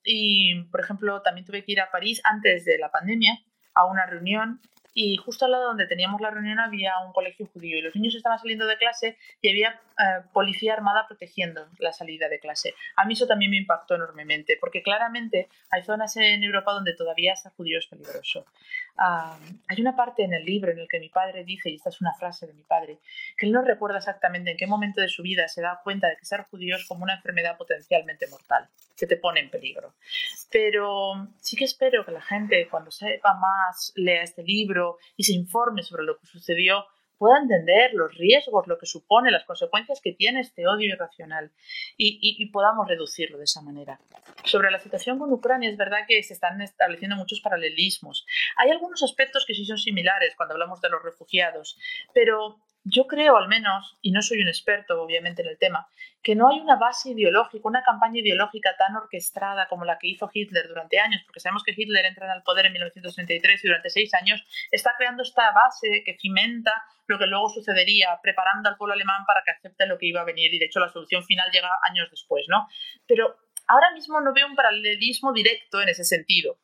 Y, 0.05 0.63
por 0.71 0.81
ejemplo, 0.81 1.21
también 1.23 1.47
tuve 1.47 1.65
que 1.65 1.73
ir 1.73 1.81
a 1.81 1.91
París 1.91 2.21
antes 2.23 2.65
de 2.65 2.79
la 2.79 2.93
pandemia 2.93 3.41
a 3.75 3.87
una 3.87 4.07
reunión 4.07 4.61
y 4.95 5.17
justo 5.17 5.45
al 5.45 5.53
lado 5.53 5.69
donde 5.69 5.87
teníamos 5.87 6.21
la 6.21 6.31
reunión 6.31 6.59
había 6.61 6.99
un 7.05 7.13
colegio 7.13 7.47
judío 7.53 7.79
y 7.79 7.83
los 7.83 7.95
niños 7.95 8.15
estaban 8.15 8.39
saliendo 8.39 8.67
de 8.67 8.77
clase 8.77 9.19
y 9.41 9.49
había 9.49 9.81
eh, 9.99 10.23
policía 10.33 10.75
armada 10.75 11.07
protegiendo 11.07 11.69
la 11.79 11.93
salida 11.93 12.29
de 12.29 12.39
clase. 12.39 12.75
A 12.97 13.05
mí 13.05 13.15
eso 13.15 13.27
también 13.27 13.51
me 13.51 13.57
impactó 13.57 13.95
enormemente 13.95 14.59
porque 14.61 14.83
claramente 14.83 15.49
hay 15.71 15.83
zonas 15.83 16.17
en 16.17 16.43
Europa 16.43 16.73
donde 16.73 16.95
todavía 16.95 17.35
ser 17.37 17.53
judío 17.53 17.79
es 17.79 17.87
peligroso. 17.87 18.47
Ah, 18.97 19.39
hay 19.69 19.81
una 19.81 19.97
parte 19.97 20.23
en 20.23 20.35
el 20.35 20.45
libro 20.45 20.71
en 20.71 20.79
el 20.79 20.87
que 20.89 21.01
mi 21.01 21.09
padre 21.09 21.45
dice, 21.45 21.71
y 21.71 21.77
esta 21.77 21.89
es 21.89 22.01
una 22.01 22.13
frase 22.13 22.47
de 22.47 22.53
mi 22.53 22.63
padre, 22.63 22.99
que 23.39 23.47
él 23.47 23.53
no 23.53 23.63
recuerda 23.63 23.99
exactamente 23.99 24.51
en 24.51 24.57
qué 24.57 24.67
momento 24.67 25.01
de 25.01 25.09
su 25.09 25.23
vida 25.23 25.49
se 25.49 25.63
da 25.63 25.81
cuenta 25.83 26.09
de 26.09 26.17
que 26.17 26.27
ser 26.27 26.43
judío 26.51 26.77
es 26.77 26.87
como 26.87 27.05
una 27.05 27.15
enfermedad 27.15 27.57
potencialmente 27.57 28.27
mortal, 28.29 28.69
que 28.97 29.07
te 29.07 29.17
pone 29.17 29.41
en 29.41 29.51
peligro. 29.51 29.95
Pero 30.51 31.29
sí 31.41 31.57
que 31.57 31.65
espero 31.65 32.05
que 32.05 32.13
la 32.13 32.21
gente 32.21 32.69
cuando 32.69 32.91
sepa 32.91 33.35
más, 33.35 33.93
lea 33.97 34.23
este 34.23 34.43
libro 34.43 34.99
y 35.17 35.25
se 35.25 35.33
informe 35.33 35.83
sobre 35.83 36.05
lo 36.05 36.19
que 36.19 36.27
sucedió, 36.27 36.85
pueda 37.19 37.41
entender 37.41 37.93
los 37.95 38.15
riesgos, 38.17 38.67
lo 38.67 38.79
que 38.79 38.87
supone, 38.87 39.31
las 39.31 39.45
consecuencias 39.45 40.01
que 40.01 40.13
tiene 40.13 40.41
este 40.41 40.67
odio 40.67 40.93
irracional 40.93 41.53
y, 41.97 42.45
podamos 42.53 42.89
reducirlo 42.89 43.39
de 43.39 43.45
esa 43.45 43.63
manera. 43.63 44.01
Sobre 44.45 44.71
la 44.71 44.79
situación 44.79 45.19
con 45.19 45.33
Ucrania, 45.33 45.71
es 45.71 45.77
verdad 45.77 46.01
que 46.07 46.23
se 46.23 46.35
están 46.35 46.61
estableciendo 46.61 47.17
muchos 47.17 47.41
paralelismos. 47.41 48.27
Hay 48.57 48.71
algunos 48.71 49.03
aspectos 49.03 49.47
que 49.47 49.55
sí 49.55 49.65
son 49.65 49.79
similares 49.79 50.35
cuando 50.37 50.55
hablamos 50.55 50.81
de 50.81 50.91
los 50.91 51.03
refugiados, 51.03 51.79
pero 52.13 52.59
yo 52.85 53.07
creo 53.07 53.37
al 53.37 53.49
menos, 53.49 53.97
y 54.01 54.11
no 54.11 54.23
soy 54.23 54.43
un 54.43 54.49
experto 54.49 55.01
obviamente 55.01 55.43
en 55.43 55.49
el 55.49 55.59
tema, 55.59 55.89
que 56.23 56.35
no 56.35 56.49
hay 56.49 56.59
una 56.59 56.77
base 56.77 57.11
ideológica, 57.11 57.69
una 57.69 57.83
campaña 57.83 58.21
ideológica 58.21 58.77
tan 58.77 58.97
orquestada 58.97 59.69
como 59.69 59.85
la 59.85 59.99
que 59.99 60.09
hizo 60.09 60.31
Hitler 60.33 60.69
durante 60.69 60.99
años, 60.99 61.23
porque 61.25 61.41
sabemos 61.41 61.63
que 61.65 61.75
Hitler 61.77 62.05
entra 62.07 62.27
en 62.27 62.37
el 62.37 62.43
poder 62.43 62.67
en 62.67 62.73
1933 62.73 63.65
y 63.65 63.69
durante 63.69 63.91
seis 63.91 64.13
años 64.15 64.43
está 64.71 64.95
creando 64.97 65.23
esta 65.23 65.53
base 65.53 66.03
que 66.05 66.17
cimenta 66.19 66.73
lo 67.07 67.19
que 67.19 67.27
luego 67.27 67.49
sucedería, 67.51 68.19
preparando 68.23 68.69
al 68.69 68.77
pueblo 68.77 68.95
alemán 68.95 69.25
para 69.27 69.43
que 69.45 69.53
acepte 69.53 69.87
lo 69.87 69.99
que 69.99 70.07
iba 70.07 70.21
a 70.21 70.25
venir 70.25 70.55
y 70.55 70.59
de 70.59 70.67
hecho 70.67 70.81
la 70.81 70.89
solución 70.89 71.25
final 71.25 71.51
llega 71.53 71.69
años 71.89 72.09
después, 72.11 72.47
¿no? 72.49 72.69
Pero 73.07 73.37
ahora 73.67 73.93
mismo 73.93 74.21
no 74.21 74.33
veo 74.33 74.47
un 74.47 74.57
paralelismo 74.57 75.33
directo 75.33 75.81
en 75.81 75.89
ese 75.89 76.05
sentido. 76.05 76.59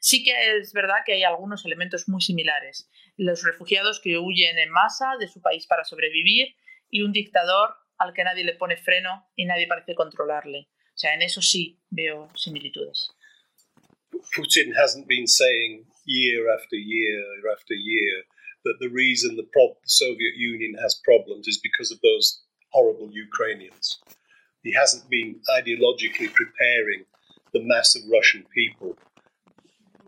Sí 0.00 0.22
que 0.22 0.56
es 0.56 0.72
verdad 0.72 0.98
que 1.04 1.14
hay 1.14 1.24
algunos 1.24 1.64
elementos 1.64 2.08
muy 2.08 2.20
similares. 2.20 2.88
Los 3.16 3.44
refugiados 3.44 4.00
que 4.00 4.18
huyen 4.18 4.58
en 4.58 4.70
masa 4.70 5.16
de 5.18 5.28
su 5.28 5.40
país 5.40 5.66
para 5.66 5.84
sobrevivir 5.84 6.54
y 6.90 7.02
un 7.02 7.12
dictador 7.12 7.74
al 7.98 8.12
que 8.12 8.24
nadie 8.24 8.44
le 8.44 8.54
pone 8.54 8.76
freno 8.76 9.28
y 9.36 9.44
nadie 9.44 9.66
parece 9.66 9.94
controlarle. 9.94 10.68
O 10.94 10.98
sea, 10.98 11.14
en 11.14 11.22
eso 11.22 11.40
sí 11.40 11.80
veo 11.90 12.28
similitudes. 12.36 13.10
Putin 14.36 14.72
hasn't 14.74 15.06
been 15.08 15.26
saying 15.26 15.84
year 16.06 16.48
after 16.54 16.76
year 16.76 17.22
after 17.52 17.74
year 17.74 18.24
that 18.64 18.78
the 18.80 18.88
reason 18.88 19.36
the, 19.36 19.42
the 19.42 19.90
Soviet 19.90 20.34
Union 20.36 20.74
has 20.82 21.00
problems 21.04 21.46
is 21.48 21.58
because 21.58 21.90
of 21.90 22.00
those 22.00 22.42
horrible 22.70 23.10
Ukrainians. 23.12 24.00
He 24.62 24.72
hasn't 24.72 25.08
been 25.10 25.40
ideologically 25.50 26.32
preparing 26.32 27.04
the 27.52 27.62
mass 27.62 27.94
of 27.94 28.02
Russian 28.10 28.44
people 28.54 28.96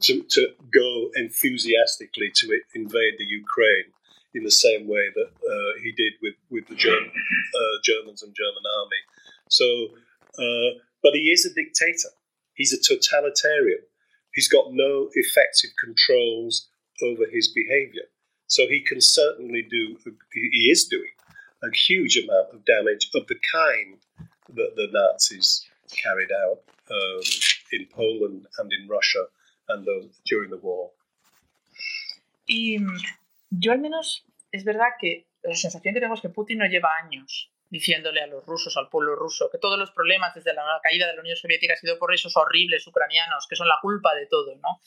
to, 0.02 0.22
to 0.22 0.48
go 0.72 1.10
enthusiastically 1.14 2.30
to 2.34 2.60
invade 2.74 3.14
the 3.18 3.24
Ukraine 3.24 3.92
in 4.34 4.44
the 4.44 4.50
same 4.50 4.86
way 4.86 5.08
that 5.14 5.28
uh, 5.28 5.80
he 5.82 5.92
did 5.92 6.12
with, 6.22 6.34
with 6.50 6.66
the 6.68 6.74
German, 6.74 7.10
uh, 7.10 7.76
Germans 7.82 8.22
and 8.22 8.34
German 8.34 8.62
army. 8.78 9.02
So, 9.48 9.88
uh, 10.38 10.78
but 11.02 11.14
he 11.14 11.30
is 11.30 11.46
a 11.46 11.54
dictator. 11.54 12.10
He's 12.54 12.72
a 12.72 12.80
totalitarian. 12.80 13.80
He's 14.34 14.48
got 14.48 14.72
no 14.72 15.08
effective 15.14 15.70
controls 15.82 16.68
over 17.02 17.24
his 17.30 17.48
behavior. 17.48 18.04
So 18.48 18.68
he 18.68 18.80
can 18.80 19.00
certainly 19.00 19.66
do, 19.68 19.96
he 20.32 20.70
is 20.70 20.84
doing 20.84 21.10
a 21.62 21.74
huge 21.74 22.16
amount 22.16 22.48
of 22.52 22.64
damage 22.64 23.08
of 23.14 23.26
the 23.26 23.38
kind 23.52 23.98
that 24.54 24.72
the 24.76 24.88
Nazis 24.92 25.66
carried 25.90 26.30
out 26.30 26.60
um, 26.90 27.22
in 27.72 27.86
Poland 27.90 28.46
and 28.58 28.70
in 28.72 28.88
Russia 28.88 29.26
and 29.68 29.84
those, 29.84 30.20
during 30.24 30.50
the 30.50 30.56
war. 30.56 30.90
Y 32.46 32.78
yo 33.50 33.72
al 33.72 33.80
menos 33.80 34.24
es 34.52 34.64
verdad 34.64 34.88
que 35.00 35.26
la 35.42 35.54
sensación 35.54 35.94
que 35.94 36.00
tengo 36.00 36.14
es 36.14 36.20
que 36.20 36.28
Putin 36.28 36.58
no 36.58 36.66
lleva 36.66 36.90
años 37.02 37.50
diciéndole 37.68 38.20
a 38.22 38.26
los 38.26 38.46
rusos, 38.46 38.76
al 38.76 38.88
pueblo 38.88 39.16
ruso, 39.16 39.50
que 39.50 39.58
todos 39.58 39.78
los 39.78 39.90
problemas 39.90 40.34
desde 40.34 40.54
la 40.54 40.62
caída 40.82 41.06
de 41.06 41.14
la 41.14 41.20
Unión 41.20 41.36
Soviética 41.36 41.72
han 41.72 41.78
sido 41.78 41.98
por 41.98 42.14
esos 42.14 42.36
horribles 42.36 42.86
ucranianos, 42.86 43.46
que 43.48 43.56
son 43.56 43.66
la 43.66 43.78
culpa 43.82 44.14
de 44.14 44.26
todo, 44.26 44.54
¿no? 44.56 44.80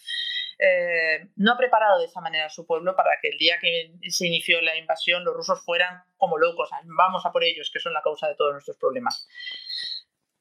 Eh, 0.57 1.29
no 1.37 1.53
ha 1.53 1.57
preparado 1.57 1.99
de 1.99 2.05
esa 2.05 2.19
manera 2.21 2.45
a 2.45 2.49
su 2.49 2.65
pueblo 2.65 2.95
para 2.95 3.11
que 3.21 3.29
el 3.29 3.37
día 3.37 3.59
que 3.59 3.93
se 4.09 4.27
inició 4.27 4.61
la 4.61 4.77
invasión 4.77 5.23
los 5.23 5.33
rusos 5.33 5.63
fueran 5.63 6.03
como 6.17 6.37
locos, 6.37 6.69
vamos 6.83 7.25
a 7.25 7.31
por 7.31 7.43
ellos, 7.43 7.69
que 7.71 7.79
son 7.79 7.93
la 7.93 8.01
causa 8.01 8.27
de 8.27 8.35
todos 8.35 8.53
nuestros 8.53 8.77
problemas. 8.77 9.27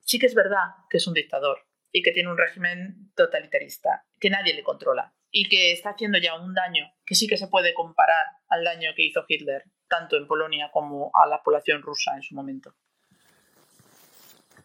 Sí 0.01 0.19
que 0.19 0.27
es 0.27 0.35
verdad 0.35 0.75
que 0.89 0.97
es 0.97 1.07
un 1.07 1.15
dictador 1.15 1.68
y 1.93 2.03
que 2.03 2.13
tiene 2.13 2.31
un 2.31 2.39
régimen 2.39 3.11
totalitarista, 3.15 4.05
que 4.21 4.31
nadie 4.31 4.55
le 4.55 4.63
controla 4.63 5.15
y 5.31 5.49
que 5.49 5.73
está 5.73 5.91
haciendo 5.91 6.19
ya 6.19 6.35
un 6.35 6.55
daño 6.55 6.91
que 7.05 7.15
sí 7.15 7.27
que 7.27 7.37
se 7.37 7.49
puede 7.49 7.75
comparar 7.75 8.27
al 8.49 8.65
daño 8.65 8.93
que 8.97 9.05
hizo 9.05 9.25
Hitler, 9.29 9.65
tanto 9.89 10.17
en 10.17 10.27
Polonia 10.27 10.71
como 10.73 11.11
a 11.15 11.27
la 11.27 11.43
población 11.43 11.83
rusa 11.83 12.15
en 12.17 12.23
su 12.23 12.35
momento. 12.35 12.75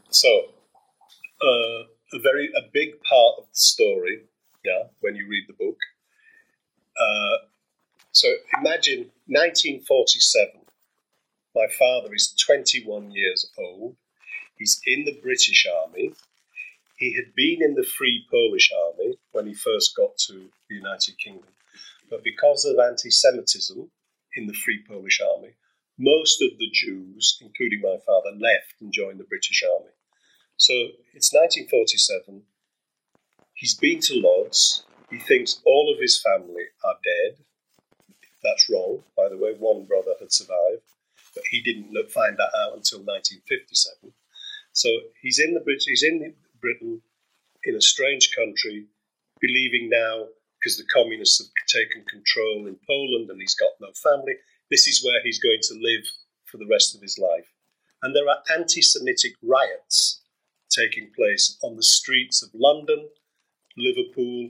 So, 0.10 0.30
uh, 0.30 1.88
a 2.14 2.20
very 2.20 2.52
a 2.56 2.70
big 2.72 3.02
part 3.02 3.40
of 3.40 3.46
the 3.46 3.56
story, 3.56 4.28
yeah, 4.64 4.90
when 5.02 5.16
you 5.16 5.28
read 5.28 5.48
the 5.48 5.54
book. 5.54 5.80
Uh, 6.96 7.48
so 8.12 8.28
imagine 8.60 9.12
1947. 9.28 10.62
My 11.56 11.68
father 11.68 12.14
is 12.14 12.34
21 12.46 13.12
years 13.12 13.52
old. 13.58 13.96
He's 14.58 14.82
in 14.86 15.06
the 15.06 15.20
British 15.22 15.66
Army. 15.84 16.14
He 17.04 17.16
had 17.16 17.36
been 17.36 17.62
in 17.62 17.76
the 17.76 17.84
Free 17.84 18.26
Polish 18.32 18.72
Army 18.72 19.18
when 19.34 19.46
he 19.46 19.54
first 19.54 19.94
got 19.94 20.18
to 20.28 20.50
the 20.70 20.76
United 20.76 21.18
Kingdom, 21.18 21.52
but 22.10 22.24
because 22.24 22.64
of 22.64 22.80
anti 22.80 23.10
Semitism 23.10 23.92
in 24.38 24.48
the 24.48 24.54
Free 24.54 24.82
Polish 24.88 25.20
Army, 25.20 25.56
most 26.00 26.42
of 26.42 26.58
the 26.58 26.70
Jews, 26.72 27.40
including 27.42 27.82
my 27.82 27.98
father, 28.08 28.32
left 28.32 28.80
and 28.80 28.94
joined 28.94 29.20
the 29.20 29.26
British 29.26 29.66
Army. 29.70 29.92
So 30.56 30.72
it's 31.14 31.34
1947. 31.34 32.44
He's 33.54 33.76
been 33.76 34.00
to 34.00 34.14
Lodz. 34.22 34.86
He 35.10 35.20
thinks 35.20 35.62
all 35.66 35.94
of 35.94 36.00
his 36.00 36.22
family 36.22 36.68
are 36.86 36.96
dead. 37.04 37.44
That's 38.42 38.70
wrong, 38.70 39.04
by 39.18 39.28
the 39.28 39.38
way. 39.38 39.56
One 39.60 39.84
brother 39.84 40.14
had 40.22 40.32
survived, 40.32 40.88
but 41.36 41.44
he 41.52 41.62
didn't 41.62 41.92
find 42.12 42.38
that 42.38 42.56
out 42.64 42.78
until 42.78 43.00
1957. 43.00 44.14
So 44.72 44.90
he's 45.22 45.40
in 45.40 45.54
the 45.54 45.60
British. 45.60 45.84
He's 45.86 46.04
in 46.04 46.34
Britain 46.64 47.02
in 47.66 47.76
a 47.76 47.82
strange 47.82 48.32
country, 48.36 48.88
believing 49.42 49.90
now, 49.92 50.28
because 50.60 50.78
the 50.78 50.88
communists 50.94 51.44
have 51.44 51.52
taken 51.68 52.06
control 52.06 52.68
in 52.68 52.80
Poland 52.88 53.30
and 53.30 53.40
he's 53.42 53.56
got 53.56 53.76
no 53.82 53.92
family, 54.02 54.36
this 54.72 54.88
is 54.88 55.04
where 55.04 55.22
he's 55.24 55.40
going 55.40 55.60
to 55.62 55.76
live 55.76 56.06
for 56.46 56.58
the 56.58 56.68
rest 56.72 56.96
of 56.96 57.02
his 57.02 57.20
life. 57.20 57.52
And 58.02 58.16
there 58.16 58.28
are 58.30 58.44
anti 58.58 58.82
Semitic 58.82 59.34
riots 59.44 60.22
taking 60.70 61.12
place 61.16 61.58
on 61.62 61.76
the 61.76 61.84
streets 61.84 62.42
of 62.42 62.50
London, 62.54 63.10
Liverpool, 63.78 64.50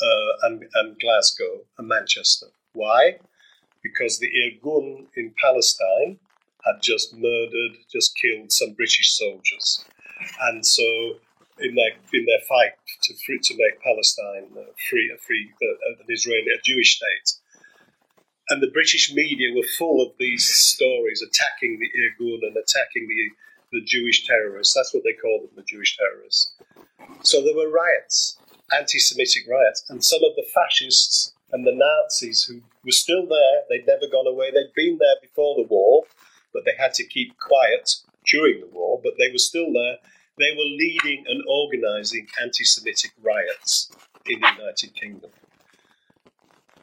uh, 0.00 0.32
and, 0.46 0.64
and 0.74 0.98
Glasgow 0.98 1.64
and 1.78 1.88
Manchester. 1.88 2.46
Why? 2.72 3.18
Because 3.82 4.18
the 4.18 4.30
Irgun 4.30 5.06
in 5.16 5.34
Palestine 5.40 6.18
had 6.64 6.82
just 6.82 7.14
murdered, 7.14 7.76
just 7.90 8.18
killed 8.18 8.52
some 8.52 8.74
British 8.74 9.16
soldiers. 9.16 9.84
And 10.40 10.66
so 10.66 11.18
in 11.60 11.74
their 11.74 11.92
in 12.12 12.26
their 12.26 12.44
fight 12.48 12.72
to 13.04 13.14
free, 13.24 13.40
to 13.42 13.54
make 13.56 13.80
Palestine 13.80 14.50
uh, 14.56 14.72
free 14.90 15.10
a 15.14 15.18
free 15.18 15.50
uh, 15.62 16.02
an 16.02 16.06
Israeli 16.08 16.52
a 16.52 16.60
Jewish 16.62 16.96
state. 16.96 17.40
And 18.48 18.62
the 18.62 18.70
British 18.70 19.12
media 19.12 19.54
were 19.54 19.66
full 19.78 20.00
of 20.00 20.12
these 20.18 20.44
stories 20.44 21.22
attacking 21.22 21.80
the 21.80 21.90
Irgun 21.90 22.46
and 22.46 22.56
attacking 22.56 23.08
the 23.08 23.30
the 23.72 23.84
Jewish 23.84 24.26
terrorists. 24.26 24.74
That's 24.74 24.94
what 24.94 25.02
they 25.04 25.12
called 25.12 25.42
them, 25.42 25.56
the 25.56 25.62
Jewish 25.62 25.96
terrorists. 25.96 26.54
So 27.22 27.42
there 27.42 27.56
were 27.56 27.70
riots, 27.70 28.38
anti-Semitic 28.76 29.44
riots, 29.50 29.84
and 29.88 30.04
some 30.04 30.22
of 30.24 30.36
the 30.36 30.46
fascists 30.54 31.34
and 31.52 31.66
the 31.66 31.74
Nazis 31.74 32.44
who 32.44 32.62
were 32.84 32.92
still 32.92 33.26
there. 33.26 33.62
They'd 33.68 33.86
never 33.86 34.06
gone 34.10 34.26
away. 34.26 34.50
They'd 34.50 34.74
been 34.74 34.98
there 34.98 35.16
before 35.20 35.56
the 35.56 35.66
war, 35.68 36.04
but 36.52 36.64
they 36.64 36.74
had 36.78 36.94
to 36.94 37.04
keep 37.04 37.38
quiet 37.38 37.96
during 38.30 38.60
the 38.60 38.66
war. 38.66 39.00
But 39.02 39.14
they 39.18 39.30
were 39.32 39.38
still 39.38 39.72
there 39.72 39.98
they 40.38 40.52
were 40.52 40.76
leading 40.76 41.24
and 41.26 41.42
organising 41.48 42.26
anti 42.42 42.64
Semitic 42.64 43.12
riots 43.22 43.90
in 44.26 44.40
the 44.40 44.48
United 44.58 44.94
Kingdom. 44.94 45.30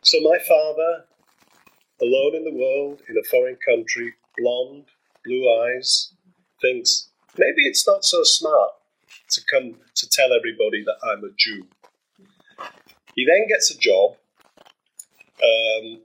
So 0.01 0.19
my 0.21 0.37
father, 0.47 1.05
alone 2.01 2.35
in 2.35 2.43
the 2.43 2.53
world, 2.53 3.01
in 3.07 3.15
a 3.17 3.27
foreign 3.29 3.57
country, 3.65 4.13
blonde, 4.37 4.85
blue 5.23 5.47
eyes, 5.63 6.13
thinks 6.61 7.09
maybe 7.37 7.61
it's 7.67 7.87
not 7.87 8.03
so 8.03 8.23
smart 8.23 8.71
to 9.29 9.41
come 9.51 9.75
to 9.95 10.09
tell 10.09 10.33
everybody 10.33 10.83
that 10.83 10.97
I'm 11.03 11.23
a 11.23 11.29
Jew. 11.37 11.65
He 13.15 13.25
then 13.25 13.47
gets 13.47 13.71
a 13.71 13.77
job 13.77 14.15
um, 15.43 16.01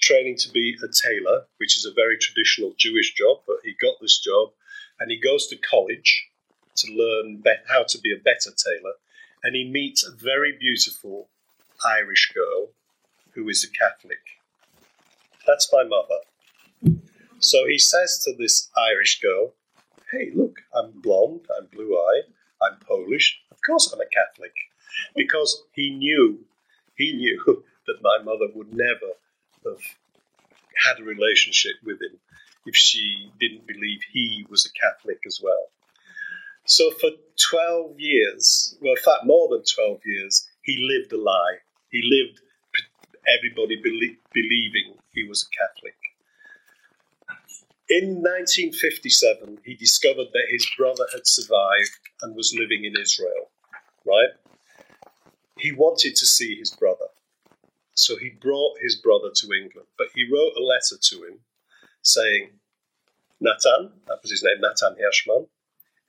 training 0.00 0.36
to 0.38 0.50
be 0.50 0.76
a 0.82 0.88
tailor, 0.88 1.44
which 1.58 1.76
is 1.76 1.84
a 1.84 1.92
very 1.94 2.16
traditional 2.18 2.74
Jewish 2.78 3.14
job, 3.14 3.38
but 3.46 3.56
he 3.64 3.74
got 3.80 3.96
this 4.00 4.18
job 4.18 4.50
and 4.98 5.10
he 5.10 5.20
goes 5.20 5.46
to 5.48 5.56
college 5.56 6.25
to 6.76 6.92
learn 6.92 7.38
be- 7.38 7.62
how 7.68 7.84
to 7.84 7.98
be 7.98 8.12
a 8.12 8.22
better 8.22 8.50
tailor. 8.50 8.94
And 9.42 9.54
he 9.54 9.64
meets 9.64 10.04
a 10.04 10.14
very 10.14 10.56
beautiful 10.58 11.28
Irish 11.84 12.32
girl 12.34 12.70
who 13.32 13.48
is 13.48 13.64
a 13.64 13.70
Catholic. 13.70 14.18
That's 15.46 15.70
my 15.72 15.84
mother. 15.84 17.00
So 17.38 17.66
he 17.66 17.78
says 17.78 18.22
to 18.24 18.34
this 18.36 18.70
Irish 18.76 19.20
girl, 19.20 19.52
Hey, 20.10 20.30
look, 20.34 20.60
I'm 20.74 20.92
blonde, 21.00 21.46
I'm 21.56 21.66
blue 21.66 21.96
eyed, 21.96 22.32
I'm 22.62 22.78
Polish. 22.80 23.40
Of 23.50 23.58
course 23.64 23.92
I'm 23.92 24.00
a 24.00 24.06
Catholic. 24.06 24.54
Because 25.14 25.64
he 25.72 25.90
knew, 25.90 26.44
he 26.96 27.12
knew 27.12 27.64
that 27.86 28.02
my 28.02 28.18
mother 28.24 28.46
would 28.54 28.72
never 28.72 29.12
have 29.64 29.82
had 30.84 31.00
a 31.00 31.04
relationship 31.04 31.74
with 31.84 32.00
him 32.00 32.18
if 32.66 32.74
she 32.74 33.30
didn't 33.38 33.66
believe 33.66 34.00
he 34.12 34.46
was 34.48 34.66
a 34.66 34.80
Catholic 34.80 35.18
as 35.26 35.40
well. 35.42 35.68
So 36.66 36.90
for 36.90 37.10
12 37.50 38.00
years, 38.00 38.76
well, 38.80 38.94
in 38.94 39.02
fact, 39.02 39.24
more 39.24 39.48
than 39.48 39.62
12 39.62 40.00
years, 40.04 40.48
he 40.62 40.76
lived 40.78 41.12
a 41.12 41.20
lie. 41.20 41.58
He 41.90 42.02
lived 42.02 42.40
everybody 43.38 43.76
belie- 43.82 44.18
believing 44.32 44.94
he 45.12 45.24
was 45.24 45.44
a 45.44 45.56
Catholic. 45.56 45.94
In 47.88 48.16
1957, 48.20 49.58
he 49.64 49.74
discovered 49.76 50.28
that 50.32 50.48
his 50.50 50.66
brother 50.76 51.06
had 51.12 51.24
survived 51.24 52.00
and 52.22 52.34
was 52.34 52.56
living 52.58 52.84
in 52.84 53.00
Israel, 53.00 53.50
right? 54.04 54.30
He 55.58 55.70
wanted 55.70 56.16
to 56.16 56.26
see 56.26 56.56
his 56.58 56.72
brother. 56.72 57.06
So 57.94 58.16
he 58.16 58.30
brought 58.30 58.78
his 58.82 58.96
brother 58.96 59.30
to 59.32 59.52
England, 59.52 59.86
but 59.96 60.08
he 60.14 60.28
wrote 60.30 60.52
a 60.56 60.62
letter 60.64 60.96
to 61.00 61.16
him 61.24 61.38
saying, 62.02 62.50
Natan, 63.40 63.92
that 64.08 64.18
was 64.20 64.32
his 64.32 64.42
name, 64.42 64.60
Natan 64.60 64.96
Hirschman, 65.00 65.46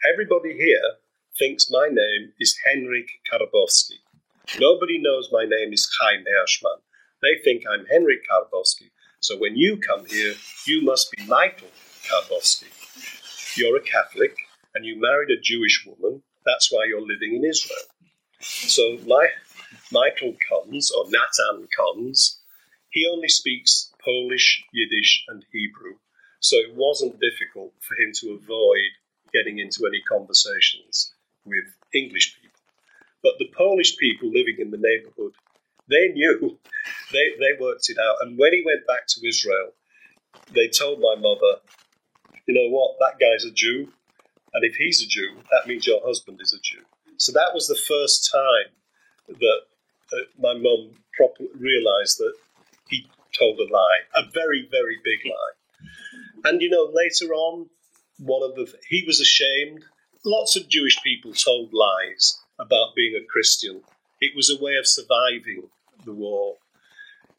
everybody 0.05 0.53
here 0.53 0.97
thinks 1.37 1.71
my 1.71 1.87
name 1.87 2.33
is 2.39 2.57
Henrik 2.65 3.09
Karbowski. 3.31 3.97
Nobody 4.59 4.99
knows 5.01 5.29
my 5.31 5.43
name 5.43 5.73
is 5.73 5.89
Chaim 5.99 6.23
Hirschman. 6.23 6.81
They 7.21 7.41
think 7.43 7.63
I'm 7.69 7.85
Henrik 7.85 8.19
Karbowski. 8.29 8.91
So 9.19 9.37
when 9.37 9.55
you 9.55 9.77
come 9.77 10.05
here, 10.05 10.35
you 10.67 10.83
must 10.83 11.11
be 11.11 11.25
Michael 11.25 11.69
Karbowski. 12.03 13.57
You're 13.57 13.77
a 13.77 13.81
Catholic 13.81 14.37
and 14.75 14.85
you 14.85 15.01
married 15.01 15.29
a 15.31 15.41
Jewish 15.41 15.85
woman. 15.85 16.21
That's 16.45 16.71
why 16.71 16.85
you're 16.87 17.01
living 17.01 17.35
in 17.35 17.43
Israel. 17.43 17.87
So 18.39 18.97
my 19.07 19.27
Michael 19.91 20.35
comes, 20.47 20.91
or 20.91 21.05
Natan 21.05 21.67
comes, 21.75 22.39
he 22.89 23.07
only 23.11 23.29
speaks 23.29 23.91
Polish, 24.03 24.63
Yiddish, 24.71 25.25
and 25.27 25.43
Hebrew. 25.51 25.95
So 26.39 26.57
it 26.57 26.75
wasn't 26.75 27.19
difficult 27.19 27.73
for 27.79 27.95
him 27.95 28.11
to 28.21 28.39
avoid 28.39 28.91
getting 29.33 29.59
into 29.59 29.85
any 29.85 30.01
conversations 30.01 31.13
with 31.45 31.65
English 31.93 32.35
people. 32.41 32.59
But 33.23 33.33
the 33.39 33.51
Polish 33.55 33.97
people 33.97 34.29
living 34.29 34.57
in 34.59 34.71
the 34.71 34.77
neighborhood, 34.77 35.33
they 35.89 36.09
knew, 36.09 36.59
they, 37.11 37.29
they 37.39 37.59
worked 37.59 37.89
it 37.89 37.97
out. 37.97 38.17
And 38.21 38.37
when 38.37 38.53
he 38.53 38.63
went 38.65 38.87
back 38.87 39.07
to 39.07 39.27
Israel, 39.27 39.73
they 40.53 40.67
told 40.67 40.99
my 40.99 41.15
mother, 41.15 41.61
you 42.47 42.53
know 42.53 42.69
what, 42.69 42.95
that 42.99 43.19
guy's 43.19 43.45
a 43.45 43.51
Jew. 43.51 43.91
And 44.53 44.63
if 44.63 44.75
he's 44.75 45.01
a 45.01 45.07
Jew, 45.07 45.37
that 45.51 45.67
means 45.67 45.85
your 45.85 46.01
husband 46.05 46.39
is 46.41 46.53
a 46.53 46.61
Jew. 46.61 46.83
So 47.17 47.31
that 47.33 47.51
was 47.53 47.67
the 47.67 47.75
first 47.87 48.31
time 48.31 49.37
that 49.39 49.61
uh, 50.13 50.25
my 50.39 50.53
mum 50.53 50.91
properly 51.15 51.49
realised 51.59 52.19
that 52.19 52.33
he 52.87 53.09
told 53.37 53.59
a 53.59 53.73
lie, 53.73 53.99
a 54.15 54.23
very, 54.33 54.67
very 54.71 54.97
big 55.03 55.19
lie. 55.25 56.49
And 56.49 56.61
you 56.61 56.69
know, 56.69 56.89
later 56.93 57.33
on, 57.33 57.67
one 58.17 58.43
of 58.43 58.55
the 58.55 58.71
he 58.89 59.03
was 59.05 59.19
ashamed. 59.19 59.85
Lots 60.25 60.55
of 60.55 60.67
Jewish 60.67 61.01
people 61.03 61.33
told 61.33 61.73
lies 61.73 62.39
about 62.59 62.95
being 62.95 63.15
a 63.15 63.25
Christian. 63.25 63.81
It 64.19 64.35
was 64.35 64.49
a 64.49 64.61
way 64.61 64.75
of 64.75 64.87
surviving 64.87 65.69
the 66.05 66.13
war. 66.13 66.57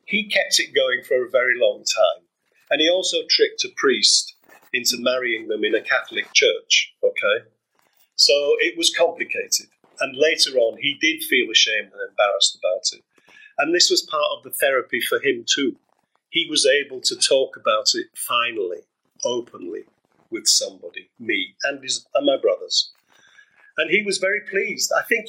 He 0.04 0.28
kept 0.28 0.58
it 0.58 0.74
going 0.74 1.02
for 1.02 1.22
a 1.24 1.30
very 1.30 1.54
long 1.56 1.78
time, 1.84 2.24
and 2.70 2.80
he 2.80 2.88
also 2.88 3.18
tricked 3.28 3.64
a 3.64 3.68
priest 3.76 4.34
into 4.72 4.96
marrying 4.98 5.48
them 5.48 5.64
in 5.64 5.74
a 5.74 5.82
Catholic 5.82 6.32
church. 6.32 6.94
Okay, 7.02 7.46
so 8.16 8.56
it 8.60 8.76
was 8.78 8.94
complicated. 8.96 9.66
And 10.00 10.16
later 10.16 10.56
on, 10.58 10.78
he 10.80 10.96
did 11.00 11.24
feel 11.24 11.50
ashamed 11.50 11.90
and 11.92 12.08
embarrassed 12.08 12.56
about 12.56 12.96
it. 12.96 13.04
And 13.58 13.74
this 13.74 13.90
was 13.90 14.02
part 14.02 14.30
of 14.36 14.44
the 14.44 14.56
therapy 14.56 15.00
for 15.00 15.18
him 15.20 15.44
too. 15.44 15.76
He 16.30 16.46
was 16.48 16.64
able 16.64 17.00
to 17.00 17.16
talk 17.16 17.56
about 17.56 17.86
it 17.94 18.06
finally, 18.14 18.82
openly, 19.24 19.84
with 20.30 20.46
somebody, 20.46 21.10
me 21.18 21.54
and, 21.64 21.82
his, 21.82 22.06
and 22.14 22.26
my 22.26 22.36
brothers. 22.40 22.92
And 23.76 23.90
he 23.90 24.02
was 24.02 24.18
very 24.18 24.40
pleased. 24.40 24.92
I 24.96 25.02
think 25.02 25.26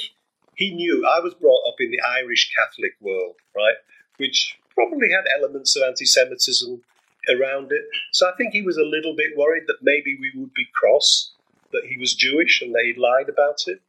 he 0.56 0.74
knew 0.74 1.06
I 1.08 1.20
was 1.20 1.34
brought 1.36 1.68
up 1.68 1.76
in 1.80 1.92
the 1.92 2.02
Irish 2.18 2.52
Catholic 2.58 2.94
world, 3.00 3.36
right, 3.56 3.76
which 4.18 4.58
probably 4.74 5.10
had 5.12 5.26
elements 5.38 5.76
of 5.76 5.84
anti 5.84 6.06
Semitism 6.06 6.82
around 7.30 7.72
it. 7.72 7.82
So 8.12 8.28
I 8.28 8.36
think 8.38 8.54
he 8.54 8.62
was 8.62 8.78
a 8.78 8.84
little 8.84 9.16
bit 9.16 9.38
worried 9.38 9.64
that 9.68 9.78
maybe 9.82 10.18
we 10.20 10.32
would 10.36 10.54
be 10.54 10.68
cross, 10.74 11.34
that 11.72 11.86
he 11.88 11.98
was 11.98 12.14
Jewish 12.16 12.62
and 12.62 12.74
that 12.74 12.84
he 12.86 13.00
lied 13.00 13.30
about 13.30 13.64
it. 13.68 13.82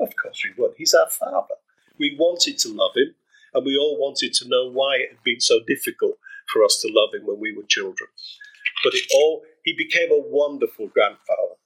Of 0.00 0.14
course 0.20 0.42
we 0.44 0.52
would. 0.62 0.74
He's 0.76 0.94
our 0.94 1.08
father. 1.08 1.54
We 1.98 2.16
wanted 2.18 2.58
to 2.58 2.68
love 2.68 2.92
him, 2.96 3.14
and 3.54 3.64
we 3.64 3.76
all 3.76 3.98
wanted 3.98 4.32
to 4.34 4.48
know 4.48 4.70
why 4.70 4.96
it 4.96 5.10
had 5.10 5.22
been 5.24 5.40
so 5.40 5.60
difficult 5.66 6.18
for 6.52 6.64
us 6.64 6.80
to 6.80 6.88
love 6.90 7.14
him 7.14 7.26
when 7.26 7.40
we 7.40 7.54
were 7.56 7.64
children. 7.64 8.08
But 8.84 8.94
it 8.94 9.06
all 9.12 9.44
he 9.68 9.74
became 9.76 10.10
a 10.10 10.26
wonderful 10.40 10.88
grandfather. 10.88 11.56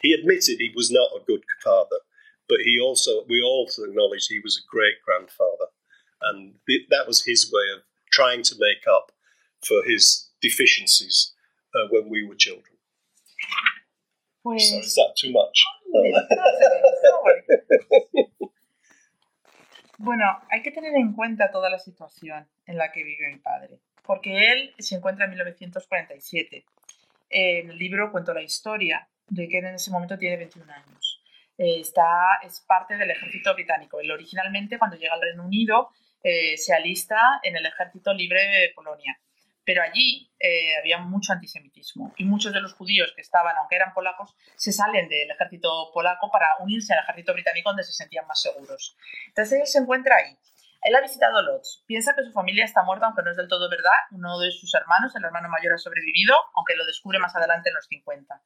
He 0.00 0.12
admitted 0.12 0.58
he 0.58 0.72
was 0.76 0.90
not 0.90 1.10
a 1.18 1.24
good 1.26 1.42
father, 1.64 2.00
but 2.48 2.58
he 2.64 2.78
also 2.78 3.24
we 3.28 3.42
also 3.42 3.82
acknowledged 3.82 4.28
he 4.28 4.38
was 4.38 4.56
a 4.56 4.68
great 4.70 5.02
grandfather, 5.04 5.68
and 6.22 6.54
that 6.90 7.08
was 7.08 7.24
his 7.24 7.50
way 7.52 7.66
of 7.74 7.82
trying 8.12 8.44
to 8.44 8.54
make 8.66 8.86
up 8.86 9.10
for 9.66 9.82
his 9.84 10.30
deficiencies 10.40 11.34
uh, 11.74 11.88
when 11.90 12.08
we 12.08 12.24
were 12.24 12.36
children. 12.36 12.76
Pues... 14.44 14.70
So 14.70 14.78
is 14.78 14.94
that 14.94 15.16
too 15.20 15.32
much? 15.32 15.64
Bueno, 20.00 20.24
hay 20.52 20.62
que 20.62 20.70
tener 20.70 20.94
en 20.94 21.12
cuenta 21.12 21.50
toda 21.50 21.68
la 21.68 21.80
situación 21.80 22.46
en 22.66 22.78
la 22.78 22.92
que 22.92 23.02
vive 23.02 23.32
mi 23.32 23.40
padre, 23.40 23.80
porque 24.06 24.52
él 24.52 24.72
se 24.78 24.94
encuentra 24.94 25.24
en 25.24 25.32
1947. 25.32 26.64
En 27.30 27.70
el 27.70 27.78
libro 27.78 28.10
cuento 28.10 28.32
la 28.32 28.42
historia 28.42 29.08
de 29.26 29.48
que 29.48 29.58
en 29.58 29.66
ese 29.66 29.90
momento 29.90 30.18
tiene 30.18 30.36
21 30.36 30.72
años. 30.72 31.22
Eh, 31.56 31.80
está, 31.80 32.38
es 32.42 32.60
parte 32.60 32.96
del 32.96 33.10
ejército 33.10 33.54
británico. 33.54 34.00
Él 34.00 34.10
originalmente, 34.10 34.78
cuando 34.78 34.96
llega 34.96 35.14
al 35.14 35.20
Reino 35.20 35.44
Unido, 35.44 35.90
eh, 36.22 36.56
se 36.56 36.74
alista 36.74 37.40
en 37.42 37.56
el 37.56 37.66
ejército 37.66 38.12
libre 38.14 38.40
de 38.40 38.72
Polonia 38.74 39.18
pero 39.68 39.82
allí 39.82 40.32
eh, 40.40 40.78
había 40.78 40.96
mucho 40.96 41.34
antisemitismo 41.34 42.14
y 42.16 42.24
muchos 42.24 42.54
de 42.54 42.60
los 42.62 42.72
judíos 42.72 43.12
que 43.14 43.20
estaban, 43.20 43.54
aunque 43.58 43.76
eran 43.76 43.92
polacos, 43.92 44.34
se 44.56 44.72
salen 44.72 45.10
del 45.10 45.30
ejército 45.30 45.90
polaco 45.92 46.30
para 46.30 46.46
unirse 46.60 46.94
al 46.94 47.00
ejército 47.00 47.34
británico 47.34 47.68
donde 47.68 47.84
se 47.84 47.92
sentían 47.92 48.26
más 48.26 48.40
seguros. 48.40 48.96
Entonces 49.26 49.60
él 49.60 49.66
se 49.66 49.80
encuentra 49.80 50.16
ahí. 50.16 50.34
Él 50.82 50.94
ha 50.94 51.00
visitado 51.00 51.42
Lodz, 51.42 51.82
piensa 51.86 52.14
que 52.14 52.22
su 52.22 52.32
familia 52.32 52.64
está 52.64 52.82
muerta, 52.82 53.06
aunque 53.06 53.22
no 53.22 53.30
es 53.30 53.36
del 53.36 53.48
todo 53.48 53.68
verdad. 53.68 53.98
Uno 54.12 54.38
de 54.38 54.50
sus 54.52 54.72
hermanos, 54.74 55.14
el 55.16 55.24
hermano 55.24 55.48
mayor, 55.48 55.74
ha 55.74 55.78
sobrevivido, 55.78 56.34
aunque 56.54 56.76
lo 56.76 56.86
descubre 56.86 57.18
más 57.18 57.34
adelante 57.34 57.70
en 57.70 57.74
los 57.74 57.86
50. 57.86 58.40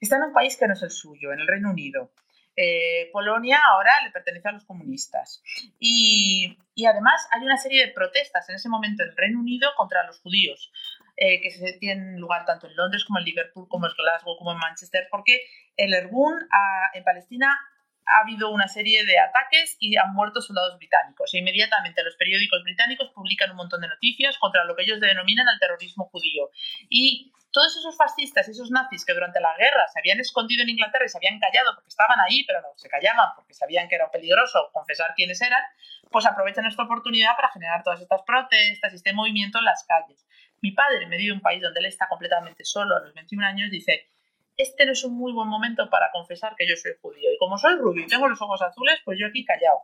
Está 0.00 0.16
en 0.16 0.24
un 0.24 0.32
país 0.32 0.56
que 0.56 0.66
no 0.66 0.74
es 0.74 0.82
el 0.82 0.90
suyo, 0.90 1.32
en 1.32 1.40
el 1.40 1.46
Reino 1.46 1.70
Unido. 1.70 2.12
Eh, 2.56 3.08
Polonia 3.12 3.60
ahora 3.72 3.92
le 4.02 4.10
pertenece 4.10 4.48
a 4.48 4.52
los 4.52 4.64
comunistas. 4.64 5.42
Y, 5.78 6.58
además 6.88 7.28
hay 7.32 7.42
una 7.44 7.56
serie 7.56 7.86
de 7.86 7.92
protestas 7.92 8.48
en 8.48 8.56
ese 8.56 8.68
momento 8.68 9.04
en 9.04 9.10
el 9.10 9.16
Reino 9.16 9.38
Unido 9.38 9.70
contra 9.76 10.04
los 10.04 10.20
judíos, 10.20 10.72
eh, 11.16 11.40
que 11.40 11.50
se 11.52 11.74
tienen 11.74 12.18
lugar 12.18 12.44
tanto 12.44 12.66
en 12.66 12.74
Londres 12.74 13.04
como 13.04 13.20
en 13.20 13.26
Liverpool, 13.26 13.68
como 13.68 13.86
en 13.86 13.92
Glasgow, 13.96 14.36
como 14.36 14.52
en 14.52 14.58
Manchester, 14.58 15.06
porque 15.10 15.42
el 15.76 15.94
Ergun 15.94 16.34
en 16.94 17.04
Palestina 17.04 17.56
ha 18.10 18.20
habido 18.22 18.50
una 18.50 18.68
serie 18.68 19.04
de 19.04 19.18
ataques 19.18 19.76
y 19.80 19.96
han 19.96 20.14
muerto 20.14 20.40
soldados 20.40 20.76
británicos. 20.78 21.32
E 21.34 21.38
inmediatamente 21.38 22.02
los 22.02 22.16
periódicos 22.16 22.62
británicos 22.64 23.10
publican 23.14 23.50
un 23.50 23.56
montón 23.56 23.80
de 23.80 23.88
noticias 23.88 24.38
contra 24.38 24.64
lo 24.64 24.74
que 24.74 24.82
ellos 24.82 25.00
denominan 25.00 25.46
el 25.52 25.58
terrorismo 25.58 26.06
judío. 26.06 26.50
Y 26.88 27.32
todos 27.52 27.76
esos 27.76 27.96
fascistas, 27.96 28.48
esos 28.48 28.70
nazis 28.70 29.04
que 29.04 29.14
durante 29.14 29.40
la 29.40 29.56
guerra 29.56 29.88
se 29.88 29.98
habían 29.98 30.20
escondido 30.20 30.62
en 30.62 30.70
Inglaterra 30.70 31.04
y 31.06 31.08
se 31.08 31.18
habían 31.18 31.40
callado 31.40 31.74
porque 31.74 31.88
estaban 31.88 32.18
ahí, 32.20 32.44
pero 32.44 32.60
no 32.60 32.68
se 32.76 32.88
callaban 32.88 33.30
porque 33.34 33.54
sabían 33.54 33.88
que 33.88 33.94
era 33.94 34.10
peligroso 34.10 34.70
confesar 34.72 35.14
quiénes 35.16 35.40
eran, 35.40 35.62
pues 36.10 36.26
aprovechan 36.26 36.66
esta 36.66 36.82
oportunidad 36.82 37.36
para 37.36 37.50
generar 37.50 37.82
todas 37.82 38.00
estas 38.00 38.22
protestas 38.22 38.92
y 38.92 38.96
este 38.96 39.12
movimiento 39.12 39.58
en 39.58 39.64
las 39.64 39.84
calles. 39.84 40.26
Mi 40.60 40.72
padre, 40.72 41.04
en 41.04 41.08
medio 41.08 41.32
de 41.32 41.36
un 41.36 41.40
país 41.40 41.62
donde 41.62 41.80
él 41.80 41.86
está 41.86 42.08
completamente 42.08 42.64
solo 42.64 42.96
a 42.96 43.00
los 43.00 43.14
21 43.14 43.46
años, 43.46 43.70
dice, 43.70 44.08
este 44.58 44.84
no 44.84 44.92
es 44.92 45.04
un 45.04 45.16
muy 45.16 45.32
buen 45.32 45.48
momento 45.48 45.88
para 45.88 46.10
confesar 46.10 46.54
que 46.56 46.68
yo 46.68 46.74
soy 46.76 46.92
judío. 47.00 47.32
Y 47.32 47.38
como 47.38 47.56
soy 47.56 47.76
rubio 47.76 48.04
y 48.04 48.08
tengo 48.08 48.28
los 48.28 48.42
ojos 48.42 48.60
azules, 48.60 48.98
pues 49.04 49.16
yo 49.18 49.28
aquí 49.28 49.44
callado. 49.44 49.82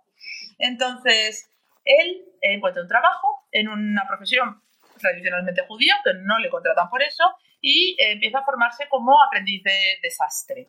Entonces, 0.59 1.49
él 1.85 2.25
encuentra 2.43 2.83
un 2.83 2.89
trabajo 2.89 3.47
en 3.53 3.69
una 3.69 4.07
profesión 4.07 4.61
tradicionalmente 4.99 5.65
judía, 5.67 5.95
que 6.05 6.15
no 6.15 6.39
le 6.39 6.51
contratan 6.51 6.91
por 6.91 7.03
eso, 7.03 7.25
y 7.61 7.97
empieza 7.99 8.41
a 8.41 8.45
formarse 8.45 8.89
como 8.89 9.23
aprendiz 9.23 9.63
de 9.63 9.99
desastre. 10.03 10.69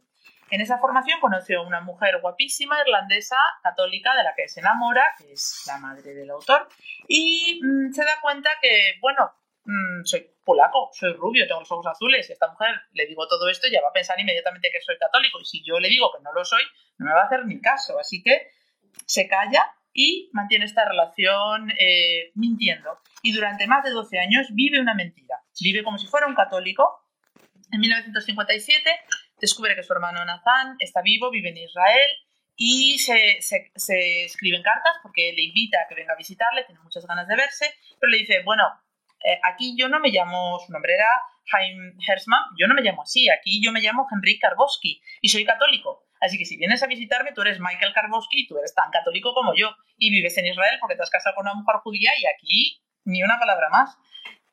En 0.52 0.62
esa 0.62 0.78
formación 0.78 1.20
conoció 1.20 1.62
a 1.62 1.68
una 1.68 1.82
mujer 1.82 2.20
guapísima 2.22 2.80
irlandesa 2.80 3.38
católica 3.64 4.16
de 4.16 4.24
la 4.24 4.36
que 4.36 4.48
se 4.48 4.60
enamora, 4.60 5.04
que 5.18 5.34
es 5.34 5.64
la 5.66 5.80
madre 5.80 6.14
del 6.14 6.30
autor, 6.30 6.68
y 7.08 7.60
mm, 7.64 7.92
se 7.92 8.04
da 8.04 8.22
cuenta 8.22 8.52
que, 8.62 8.94
bueno, 9.02 9.32
mm, 9.66 10.04
soy 10.06 10.28
polaco, 10.44 10.90
soy 10.94 11.14
rubio, 11.14 11.48
tengo 11.48 11.62
los 11.62 11.72
ojos 11.72 11.88
azules, 11.88 12.30
y 12.30 12.34
esta 12.34 12.48
mujer 12.50 12.70
le 12.94 13.06
digo 13.08 13.28
todo 13.28 13.50
esto, 13.50 13.68
ya 13.68 13.82
va 13.82 13.90
a 13.90 13.94
pensar 13.94 14.20
inmediatamente 14.20 14.70
que 14.72 14.82
soy 14.82 14.98
católico, 14.98 15.40
y 15.40 15.46
si 15.46 15.64
yo 15.64 15.80
le 15.80 15.90
digo 15.90 16.12
que 16.16 16.24
no 16.24 16.32
lo 16.34 16.46
soy, 16.46 16.64
no 16.98 17.06
me 17.06 17.14
va 17.14 17.22
a 17.22 17.26
hacer 17.26 17.46
ni 17.46 17.60
caso. 17.60 18.00
Así 18.00 18.24
que 18.24 18.50
se 19.06 19.28
calla 19.28 19.66
y 19.94 20.30
mantiene 20.34 20.66
esta 20.66 20.88
relación 20.88 21.72
eh, 21.80 22.32
mintiendo. 22.36 23.00
Y 23.22 23.32
durante 23.32 23.68
más 23.68 23.84
de 23.84 23.92
12 23.92 24.20
años 24.20 24.48
vive 24.52 24.80
una 24.80 24.94
mentira. 24.94 25.42
Vive 25.60 25.84
como 25.84 25.98
si 25.98 26.08
fuera 26.08 26.28
un 26.28 26.36
católico. 26.36 27.02
En 27.72 27.80
1957 27.80 28.90
descubre 29.40 29.76
que 29.76 29.84
su 29.84 29.94
hermano 29.94 30.24
Nathan 30.26 30.76
está 30.80 31.02
vivo, 31.02 31.32
vive 31.32 31.50
en 31.50 31.58
Israel 31.58 32.10
y 32.56 33.00
se, 33.00 33.42
se, 33.42 34.26
escriben 34.26 34.64
cartas 34.64 34.94
porque 35.04 35.34
le 35.36 35.44
invita 35.44 35.80
a 35.82 35.88
que 35.88 35.96
venga 35.96 36.14
a 36.14 36.18
visitarle, 36.18 36.64
tiene 36.64 36.82
muchas 36.82 37.06
ganas 37.06 37.28
de 37.28 37.36
verse, 37.36 37.74
pero 38.00 38.12
le 38.12 38.20
dice, 38.20 38.44
bueno, 38.44 38.64
eh, 39.26 39.40
aquí 39.44 39.76
yo 39.78 39.90
no 39.90 40.00
me 40.00 40.10
llamo, 40.10 40.60
su 40.60 40.72
nombre 40.72 40.94
era 40.94 41.08
Jaime 41.48 41.94
Hersman, 42.08 42.42
yo 42.60 42.68
no 42.68 42.76
me 42.76 42.82
llamo 42.82 43.02
así, 43.02 43.28
aquí 43.30 43.62
yo 43.64 43.72
me 43.72 43.82
llamo 43.82 44.08
Henrik 44.12 44.40
Karboski 44.42 45.02
y 45.22 45.30
soy 45.30 45.46
católico. 45.46 46.06
Así 46.22 46.38
que 46.38 46.46
si 46.46 46.58
vienes 46.58 46.82
a 46.84 46.88
visitarme, 46.88 47.34
tú 47.34 47.42
eres 47.42 47.60
Michael 47.60 47.94
Karboski 47.94 48.42
y 48.42 48.48
tú 48.48 48.58
eres 48.58 48.74
tan 48.74 48.90
católico 48.92 49.34
como 49.34 49.54
yo 49.56 49.76
y 49.98 50.12
vives 50.12 50.38
en 50.38 50.46
Israel 50.46 50.78
porque 50.80 50.96
te 50.96 51.04
has 51.04 51.10
casado 51.10 51.36
con 51.36 51.46
una 51.46 51.56
mujer 51.56 51.76
judía 51.84 52.12
y 52.20 52.26
aquí 52.28 52.84
ni 53.04 53.24
una 53.24 53.40
palabra 53.40 53.70
más. 53.70 53.98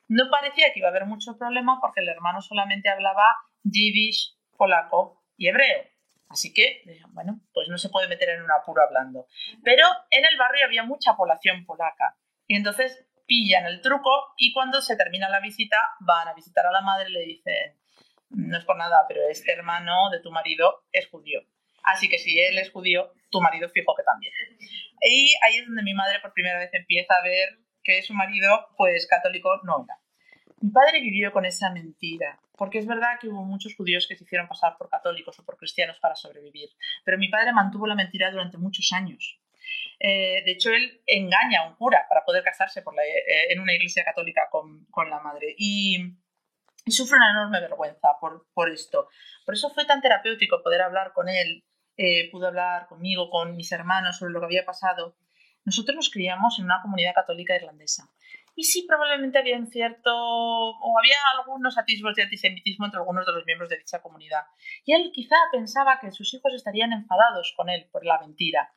No 0.08 0.30
parecía 0.30 0.72
que 0.72 0.80
iba 0.80 0.88
a 0.88 0.90
haber 0.90 1.06
mucho 1.06 1.36
problema 1.38 1.78
porque 1.80 2.00
el 2.00 2.08
hermano 2.08 2.40
solamente 2.40 2.88
hablaba 2.88 3.24
yiddish, 3.62 4.36
polaco 4.56 5.22
y 5.36 5.48
hebreo. 5.48 5.84
Así 6.28 6.54
que, 6.54 6.82
bueno, 7.10 7.40
pues 7.52 7.68
no 7.68 7.76
se 7.76 7.90
puede 7.90 8.08
meter 8.08 8.30
en 8.30 8.42
un 8.42 8.50
apuro 8.50 8.82
hablando. 8.82 9.26
Pero 9.62 9.86
en 10.10 10.24
el 10.24 10.38
barrio 10.38 10.64
había 10.64 10.82
mucha 10.82 11.14
población 11.14 11.66
polaca. 11.66 12.16
Y 12.46 12.56
entonces 12.56 13.06
pillan 13.26 13.66
el 13.66 13.80
truco 13.80 14.10
y 14.36 14.52
cuando 14.52 14.80
se 14.80 14.96
termina 14.96 15.28
la 15.28 15.40
visita 15.40 15.76
van 16.00 16.28
a 16.28 16.34
visitar 16.34 16.66
a 16.66 16.72
la 16.72 16.80
madre 16.80 17.10
y 17.10 17.12
le 17.12 17.24
dicen, 17.24 17.78
no 18.30 18.58
es 18.58 18.64
por 18.64 18.76
nada, 18.76 19.04
pero 19.08 19.20
este 19.28 19.52
hermano 19.52 20.10
de 20.10 20.20
tu 20.20 20.30
marido 20.30 20.84
es 20.92 21.08
judío. 21.08 21.40
Así 21.84 22.08
que 22.08 22.18
si 22.18 22.38
él 22.38 22.58
es 22.58 22.70
judío, 22.70 23.12
tu 23.30 23.40
marido 23.40 23.68
fijo 23.68 23.94
que 23.96 24.02
también. 24.02 24.32
Y 25.00 25.34
ahí 25.44 25.56
es 25.56 25.66
donde 25.66 25.82
mi 25.82 25.94
madre 25.94 26.20
por 26.20 26.32
primera 26.32 26.58
vez 26.58 26.70
empieza 26.72 27.14
a 27.14 27.22
ver 27.22 27.58
que 27.82 28.02
su 28.02 28.14
marido, 28.14 28.68
pues 28.76 29.06
católico, 29.06 29.60
no 29.64 29.84
era. 29.84 29.98
Mi 30.60 30.70
padre 30.70 31.00
vivió 31.00 31.32
con 31.32 31.44
esa 31.44 31.70
mentira, 31.72 32.38
porque 32.56 32.78
es 32.78 32.86
verdad 32.86 33.18
que 33.20 33.26
hubo 33.26 33.42
muchos 33.42 33.74
judíos 33.74 34.06
que 34.06 34.14
se 34.14 34.22
hicieron 34.22 34.46
pasar 34.46 34.76
por 34.78 34.88
católicos 34.88 35.36
o 35.38 35.44
por 35.44 35.56
cristianos 35.56 35.98
para 35.98 36.14
sobrevivir, 36.14 36.68
pero 37.04 37.18
mi 37.18 37.28
padre 37.28 37.52
mantuvo 37.52 37.88
la 37.88 37.96
mentira 37.96 38.30
durante 38.30 38.58
muchos 38.58 38.92
años. 38.92 39.40
Eh, 39.98 40.42
de 40.44 40.50
hecho, 40.52 40.70
él 40.70 41.02
engaña 41.06 41.60
a 41.60 41.68
un 41.68 41.76
cura 41.76 42.06
para 42.08 42.24
poder 42.24 42.42
casarse 42.42 42.80
eh, 42.80 43.52
en 43.52 43.60
una 43.60 43.74
iglesia 43.74 44.04
católica 44.04 44.48
con, 44.50 44.86
con 44.86 45.10
la 45.10 45.20
madre 45.20 45.54
y, 45.56 45.98
sufre 46.86 47.16
una 47.16 47.30
enorme 47.30 47.60
vergüenza 47.60 48.08
por, 48.20 48.46
por, 48.52 48.70
esto. 48.70 49.08
Por 49.44 49.54
eso 49.54 49.70
fue 49.70 49.84
tan 49.84 50.00
terapéutico 50.00 50.62
poder 50.62 50.82
hablar 50.82 51.12
con 51.12 51.28
él, 51.28 51.64
eh, 51.96 52.30
pudo 52.30 52.48
hablar 52.48 52.88
conmigo, 52.88 53.30
con 53.30 53.56
mis 53.56 53.70
hermanos 53.70 54.18
sobre 54.18 54.32
lo 54.32 54.40
que 54.40 54.46
había 54.46 54.64
pasado. 54.64 55.16
Nosotros 55.64 55.94
nos 55.94 56.10
criamos 56.10 56.58
en 56.58 56.64
una 56.64 56.82
comunidad 56.82 57.14
católica 57.14 57.54
irlandesa 57.54 58.10
y 58.54 58.64
sí, 58.64 58.84
probablemente 58.86 59.38
había 59.38 59.64
cierto, 59.66 60.10
o 60.14 60.98
había 60.98 61.16
algunos 61.38 61.78
atisbos 61.78 62.14
de 62.14 62.24
antisemitismo 62.24 62.84
entre 62.84 63.00
algunos 63.00 63.24
de 63.24 63.32
los 63.32 63.46
miembros 63.46 63.70
de 63.70 63.78
dicha 63.78 64.02
comunidad. 64.02 64.42
Y 64.84 64.92
él 64.92 65.10
quizá 65.12 65.36
pensaba 65.50 65.98
que 66.00 66.12
sus 66.12 66.34
hijos 66.34 66.52
estarían 66.52 66.92
enfadados 66.92 67.54
con 67.56 67.70
él 67.70 67.88
por 67.90 68.04
la 68.04 68.18
mentira. 68.20 68.72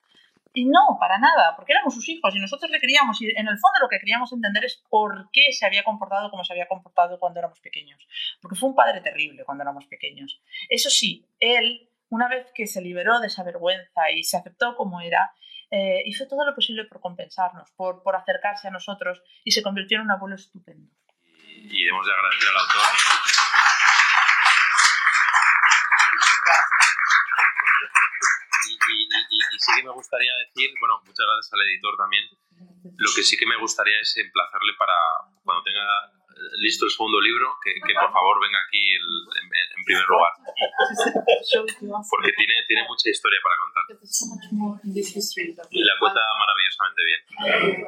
Y 0.57 0.63
no, 0.65 0.97
para 0.97 1.19
nada, 1.19 1.53
porque 1.57 1.73
éramos 1.73 1.93
sus 1.93 2.07
hijos 2.07 2.33
y 2.33 2.39
nosotros 2.39 2.71
le 2.71 2.79
queríamos, 2.79 3.21
y 3.21 3.25
en 3.25 3.47
el 3.47 3.59
fondo 3.59 3.79
lo 3.81 3.89
que 3.89 3.99
queríamos 3.99 4.31
entender 4.31 4.63
es 4.63 4.81
por 4.89 5.29
qué 5.33 5.51
se 5.51 5.65
había 5.65 5.83
comportado 5.83 6.31
como 6.31 6.45
se 6.45 6.53
había 6.53 6.69
comportado 6.69 7.19
cuando 7.19 7.39
éramos 7.39 7.59
pequeños. 7.59 8.07
Porque 8.41 8.55
fue 8.55 8.69
un 8.69 8.75
padre 8.75 9.01
terrible 9.01 9.43
cuando 9.43 9.63
éramos 9.63 9.85
pequeños. 9.87 10.41
Eso 10.69 10.89
sí, 10.89 11.27
él, 11.41 11.89
una 12.07 12.29
vez 12.29 12.53
que 12.55 12.67
se 12.67 12.81
liberó 12.81 13.19
de 13.19 13.27
esa 13.27 13.43
vergüenza 13.43 14.09
y 14.15 14.23
se 14.23 14.37
aceptó 14.37 14.77
como 14.77 15.01
era, 15.01 15.33
eh, 15.71 16.03
hizo 16.05 16.25
todo 16.25 16.45
lo 16.45 16.55
posible 16.55 16.85
por 16.85 17.01
compensarnos, 17.01 17.69
por, 17.75 18.01
por, 18.01 18.15
acercarse 18.15 18.69
a 18.69 18.71
nosotros 18.71 19.21
y 19.43 19.51
se 19.51 19.61
convirtió 19.61 19.97
en 19.97 20.05
un 20.05 20.11
abuelo 20.11 20.37
estupendo. 20.37 20.89
Y, 21.43 21.83
debemos 21.83 22.05
de 22.05 22.13
agradecer 22.13 22.49
al 22.49 22.57
autor. 22.57 22.81
Y, 28.87 29.03
y, 29.03 29.07
y, 29.29 29.59
sí 29.75 29.81
que 29.81 29.87
me 29.87 29.93
gustaría 29.93 30.31
decir, 30.47 30.71
bueno, 30.79 31.01
muchas 31.05 31.25
gracias 31.25 31.53
al 31.53 31.61
editor 31.61 31.97
también. 31.97 32.23
Lo 32.97 33.09
que 33.15 33.23
sí 33.23 33.37
que 33.37 33.45
me 33.45 33.57
gustaría 33.57 33.99
es 33.99 34.15
emplazarle 34.17 34.73
para 34.79 34.93
cuando 35.43 35.63
tenga 35.63 35.83
listo 36.57 36.85
el 36.85 36.91
segundo 36.91 37.19
libro, 37.21 37.57
que, 37.63 37.73
que 37.73 37.93
por 37.93 38.11
favor 38.11 38.41
venga 38.41 38.59
aquí 38.67 38.93
el, 38.95 39.07
en, 39.39 39.45
en, 39.45 39.83
primer 39.85 40.05
lugar. 40.07 40.33
Porque 42.09 42.31
tiene, 42.33 42.53
tiene 42.67 42.83
mucha 42.87 43.09
historia 43.09 43.39
para 43.43 43.55
contar. 43.59 43.83
Y 45.71 45.83
la 45.83 45.93
cuenta 45.99 46.21
maravillosamente 46.39 47.01
bien. 47.05 47.21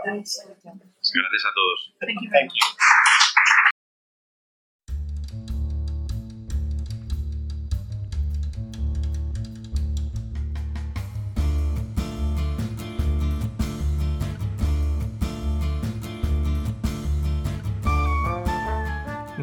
Gracias 0.04 1.45
a 1.45 1.54
todos. 1.54 1.93